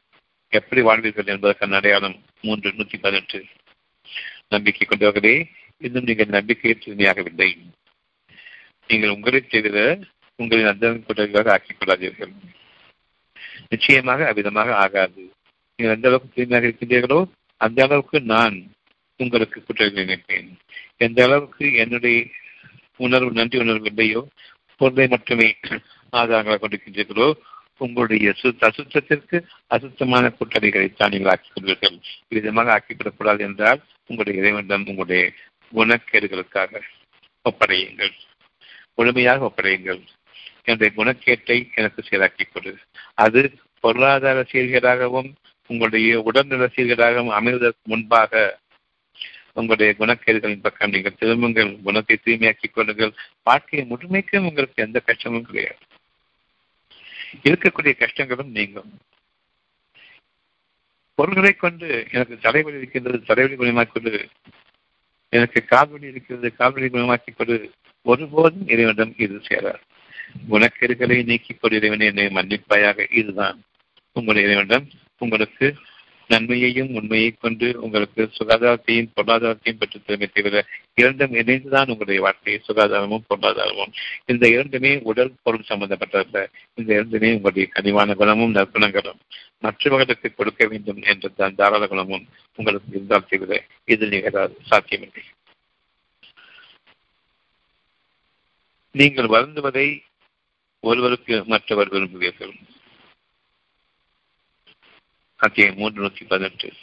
[0.54, 3.40] எப்படி வாழ்வீர்கள் என்பதற்கான அடையாளம் மூன்று நூற்றி பதினெட்டு.
[4.50, 5.36] நம்பிக்கை கொண்டவர்களே
[5.78, 7.50] இன்னும் நீங்கள் நம்பிக்கையை தூய்மையாகவில்லை
[8.88, 9.78] நீங்கள் உங்களை தவிர
[10.40, 12.34] உங்களின் அந்தரங்க கூட்டங்களாக ஆக்கிக் கொள்ளாதீர்கள்
[13.70, 15.22] நிச்சயமாக அவ்விதமாக ஆகாது.
[15.76, 17.20] நீங்கள் எந்த அளவுக்கு தூய்மையாக இருக்கின்றீர்களோ
[17.62, 18.58] அந்த அளவுக்கு நான்
[19.24, 20.50] உங்களுக்கு குற்றம் நினைப்பேன்.
[21.06, 22.18] எந்த அளவுக்கு என்னுடைய
[23.06, 24.22] உணர்வு நன்றி உணர்வு இல்லையோ
[24.82, 25.48] பொருளை மட்டுமே
[26.20, 27.28] ஆதாரங்களாக கொண்டிருக்கின்றீர்களோ
[27.86, 28.34] உங்களுடைய
[28.68, 29.38] அசுத்தத்திற்கு
[29.76, 31.96] அசுத்தமான கூட்டணிகளை தான் நீங்கள் ஆக்கிக் கொள்வீர்கள்.
[32.28, 35.24] விதமாக ஆக்கிவிடக்கூடாது என்றால் உங்களுடைய இறைவனிடம் உங்களுடைய
[35.74, 36.82] குணக்கேடுகளுக்காக
[37.46, 38.14] ஒப்படையுங்கள்.
[38.98, 40.02] முழுமையாக ஒப்படையுங்கள்.
[40.68, 42.72] என்னுடைய குணக்கேட்டை எனக்கு சீராக்கிக் கொடு.
[43.26, 43.42] அது
[43.84, 45.30] பொருளாதார சீர்கேடாகவும்
[45.70, 48.42] உங்களுடைய உடல்நல சீர்கேடாகவும் அமைவதற்கு முன்பாக
[49.54, 53.14] உங்களுடைய குணக்கேடுகளின் பக்கம் நீங்கள் திரும்புங்கள் குணத்தை தூய்மையாக்கிக் கொள்ளுங்கள்.
[53.44, 55.82] வாழ்க்கையை முழுமைக்கும் உங்களுக்கு எந்த கஷ்டமும் கிடையாது.
[57.44, 58.92] இருக்கக்கூடிய கஷ்டங்களும் நீங்கும்.
[61.16, 64.28] பொருள்களை கொண்டு எனக்கு தலைவலி இருக்கின்றது தலைவலி குணமாக்கிக் கொண்டு
[65.30, 67.56] எனக்கு கால்வழி இருக்கிறது கால்வழி குணமாக்கிக் கொண்டு
[68.06, 69.82] ஒருபோதும் இறைவனிடம் இது சேரார்
[70.52, 73.58] குணக்கேடுகளை நீக்கிக் கொண்டு இறைவனை என்னை மன்னிப்பாயாக இதுதான்
[74.12, 74.88] உங்களுடைய இறைவனிடம்
[75.18, 75.68] உங்களுக்கு
[76.32, 80.64] நன்மையையும் உண்மையை கொண்டு உங்களுக்கு சுகாதாரத்தையும் பொருளாதாரத்தையும் பெற்று தருமே தவிர
[80.96, 83.94] இரண்டும் இணைந்துதான் உங்களுடைய வாழ்க்கை சுகாதாரமும் பொருளாதாரமும்.
[84.26, 86.46] இந்த இரண்டுமே உடல் பொருள் சம்பந்தப்பட்டதல்ல.
[86.74, 89.22] இந்த இரண்டுமே உங்களுடைய கனிவான குணமும் நற்குணங்களும்.
[89.60, 92.26] மற்றவர்களுக்கு கொடுக்க வேண்டும் என்ற தான் தாராள குணமும்
[92.56, 95.24] உங்களுக்கு இருந்தால் தவிர இது நிகழாது சாத்தியமில்லை.
[99.00, 99.88] நீங்கள் வருந்துவதை
[100.84, 102.54] ஒருவருக்கு மற்றவர் விரும்புவீர்கள்.
[105.44, 106.74] அத்தியாயம் மூன்று நூற்றி பதினெட்டு.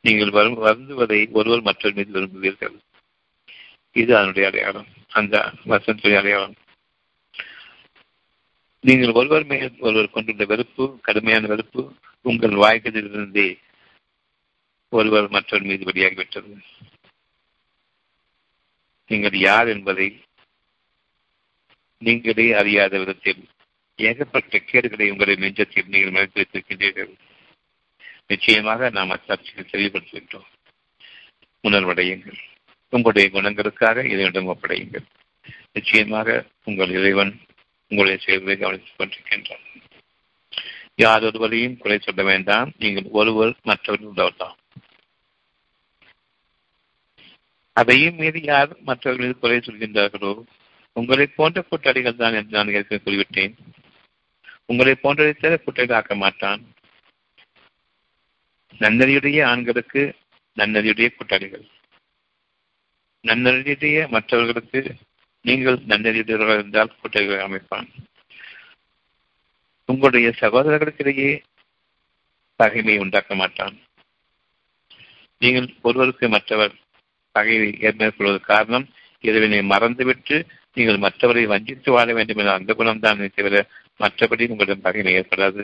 [0.00, 2.74] நீங்கள் வரும் வருந்துவதை ஒருவர் மற்றவர் மீது விரும்புவீர்கள்.
[3.92, 4.86] இது அதனுடைய அடையாளம்.
[5.08, 6.54] அந்த வசனத்துடைய அடையாளம்.
[8.80, 13.58] நீங்கள் ஒருவர் மேல் ஒருவர் கொண்டுள்ள வெறுப்பு கடுமையான வெறுப்பு உங்கள் வாய்களிலிருந்தே
[14.88, 16.52] ஒருவர் மற்றவர் மீது வெளியாகிவிட்டது.
[19.06, 20.08] நீங்கள் யார் என்பதை
[21.98, 23.48] நீங்களே அறியாத விதத்தில்
[24.00, 27.12] ஏகப்பட்ட கேடுகளை உங்களை நெஞ்சத்தில் நீங்கள் மறைத்து வைத்திருக்கின்றீர்கள்.
[28.26, 30.48] நிச்சயமாக நாம் அச்சாட்சிகள் தெளிவுபடுத்துகின்றோம்.
[31.62, 32.38] உணர்வடையுங்கள்.
[32.88, 35.06] உங்களுடைய குணங்களுக்காக இதனிடம் ஒப்படையுங்கள்.
[35.72, 37.40] நிச்சயமாக உங்கள் இறைவன்
[37.88, 39.66] உங்களுடைய செயல்களை கவனித்துக் கொண்டிருக்கின்றான்.
[40.94, 42.72] யார் ஒருவரையும் குறை சொல்ல வேண்டாம்.
[42.78, 44.56] நீங்கள் ஒருவர் மற்றவர்கள் உள்ளவர்தான்.
[47.72, 50.44] அதையும் மீறி யார் மற்றவர்கள் குறை சொல்கின்றார்களோ?
[50.92, 53.54] உங்களை போன்ற கூட்டாளிகள் தான் என்று நான் ஏற்கனவே குறிவிட்டேன்.
[54.68, 56.62] உங்களை போன்றதை தவிர குற்றங்கள் மாட்டான்.
[58.78, 60.02] நன்னறியுடைய ஆண்களுக்கு
[60.56, 61.66] நன்னறியுடைய கூட்டாளிகள்
[63.24, 64.80] நன்னறியுடைய மற்றவர்களுக்கு
[65.44, 67.88] நீங்கள் நன்னறியுடையவர்கள் இருந்தால் கூட்டாளிகளை அமைப்பான்.
[69.84, 71.30] உங்களுடைய சகோதரர்களுக்கிடையே
[72.60, 73.76] பகைமையை உண்டாக்க மாட்டான்.
[75.38, 76.74] நீங்கள் ஒருவருக்கு மற்றவர்
[77.32, 78.86] பகையை ஏற்படுவது காரணம்
[79.20, 83.66] இறைவனை மறந்துவிட்டு நீங்கள் மற்றவரை வஞ்சித்து வாழ வேண்டும் என்ற அந்த குணம்தான் தவிர
[84.00, 85.62] மற்றபடி உங்களிடம் பகைமை ஏற்படாது.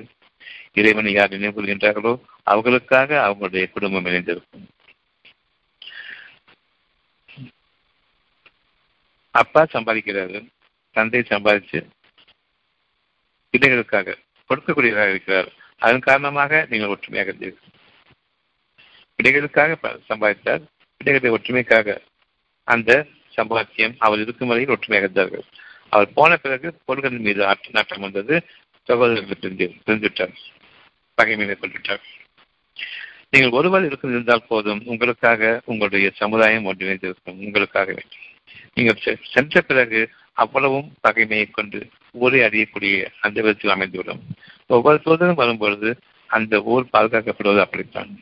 [0.78, 2.12] இறைவனை யார் நினைவு கொள்கின்றார்களோ
[2.52, 4.64] அவர்களுக்காக அவங்களுடைய குடும்பம் இணைந்திருக்கும்.
[9.30, 10.46] அப்பா சம்பாதிக்கிறார்கள்
[10.96, 11.78] தந்தை சம்பாதிச்சு
[13.54, 14.16] பிள்ளைகளுக்காக
[14.50, 15.48] கொடுக்கக்கூடியவராக இருக்கிறார்.
[15.84, 17.70] அதன் காரணமாக நீங்கள் ஒற்றுமையாக இருந்தீர்கள்.
[19.18, 19.76] பிள்ளைகளுக்காக
[20.10, 20.62] சம்பாதித்தார்.
[21.00, 21.96] பிள்ளைகளுடைய ஒற்றுமைக்காக
[22.68, 22.90] அந்த
[23.36, 25.46] சம்பாத்தியம் அவர் இருக்கும் வரையில் ஒற்றுமையாக இருந்தார்கள்.
[25.94, 28.34] அவர் போன பிறகு பொருள்கள் மீது ஆற்று நாட்டம் வந்தது
[28.82, 30.34] சகோதரர்கள் பிரிந்து பிரிந்துவிட்டார்
[31.14, 31.56] பகைமை
[33.30, 34.80] நீங்கள் ஒருவர் இருக்கும் இருந்தால் போதும்.
[34.84, 38.24] உங்களுக்காக உங்களுடைய சமுதாயம் ஒன்றிணைந்திருக்கும் உங்களுக்காக வேண்டும்.
[38.74, 40.00] நீங்கள் சென்ற பிறகு
[40.32, 41.80] அவ்வளவும் பகைமையை கொண்டு
[42.12, 44.22] ஊரை அறியக்கூடிய அந்த விதத்தில் அமைந்துவிடும்.
[44.66, 45.90] ஒவ்வொரு சோதனும் வரும்பொழுது
[46.30, 48.12] அந்த ஊர் பாதுகாக்கப்படுவது அப்படித்தான்.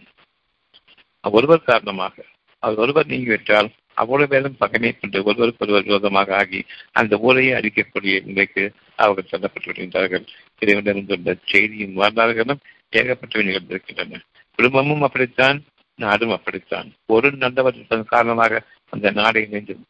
[1.30, 2.24] ஒருவர் காரணமாக
[2.58, 6.60] அவர் ஒருவர் நீங்கிவிட்டால் அவ்வளவு பேரும் பகைமை கொண்டு ஒருவருக்கொருவர் விரோதமாக ஆகி
[6.92, 10.24] அந்த ஊரையே அழிக்கக்கூடிய நிலைக்கு அவர்கள் சொல்லப்பட்டு விடுகின்றார்கள்
[10.60, 12.60] இறைவனிருந்துள்ள செய்தியும் வரலாறுகளும்
[12.92, 14.20] ஏகப்பட்டவை நிகழ்ந்திருக்கின்றன.
[14.54, 15.64] குடும்பமும் அப்படித்தான்
[15.98, 16.88] நாடும் அப்படித்தான்.
[17.06, 19.82] ஒரு நல்லவர் காரணமாக அந்த நாடை இணைந்தது.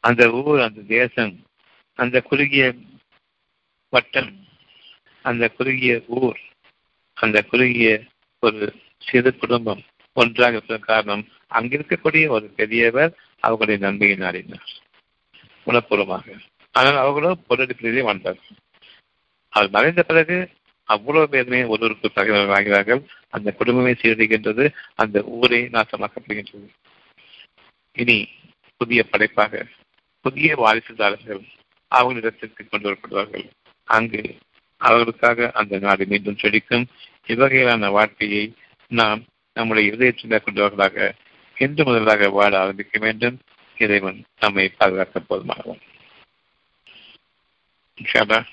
[0.00, 1.34] அந்த ஊர் அந்த தேசம்
[1.98, 2.74] அந்த குறுகிய
[3.92, 4.30] வட்டம்
[5.24, 6.40] அந்த குறுகிய ஊர்
[7.16, 8.02] அந்த குறுகிய
[8.40, 9.82] ஒரு சிறு குடும்பம்
[10.16, 14.72] ஒன்றாக இருப்பதன் காரணம் அங்கிருக்கக்கூடிய ஒரு பெரியவர் அவர்களுடைய நன்மையை நாடினார்
[15.66, 16.26] குணப்பூர்வமாக.
[16.74, 18.58] ஆனால் அவர்களோ பொருளடிப்பிலேயே வாழ்ந்தார்கள்
[19.48, 20.36] அவர் மறைந்த பிறகு
[20.88, 26.68] அவ்வளவு பேருமே ஒருவருக்கு தகவல் வாங்கினார்கள் அந்த குடும்பமே சீரழிகின்றது அந்த ஊரே நாசமாக்கப்படுகின்றது.
[27.92, 28.28] இனி
[28.76, 29.66] புதிய படைப்பாக
[30.20, 31.42] புதிய வாரிசுதாரர்கள்
[31.92, 33.46] அவர்களிடத்திற்கு கொண்டு வரப்படுவார்கள்.
[33.84, 34.22] அங்கு
[34.80, 36.86] அவர்களுக்காக அந்த நாடு மீண்டும் செழிக்கும்.
[37.26, 38.44] இவ்வகையிலான வாழ்க்கையை
[38.90, 39.20] நாம்
[39.56, 41.14] நம்முடைய இதயத்தில் கொண்டவர்களாக
[41.62, 43.38] என்று முதலாக வாழ ஆரம்பிக்க வேண்டும்.
[43.78, 45.80] இறைவன் நம்மை பாதுகாக்க போதுமாகும்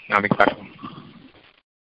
[0.07, 0.98] நாளைக்கு பார்க்கணும்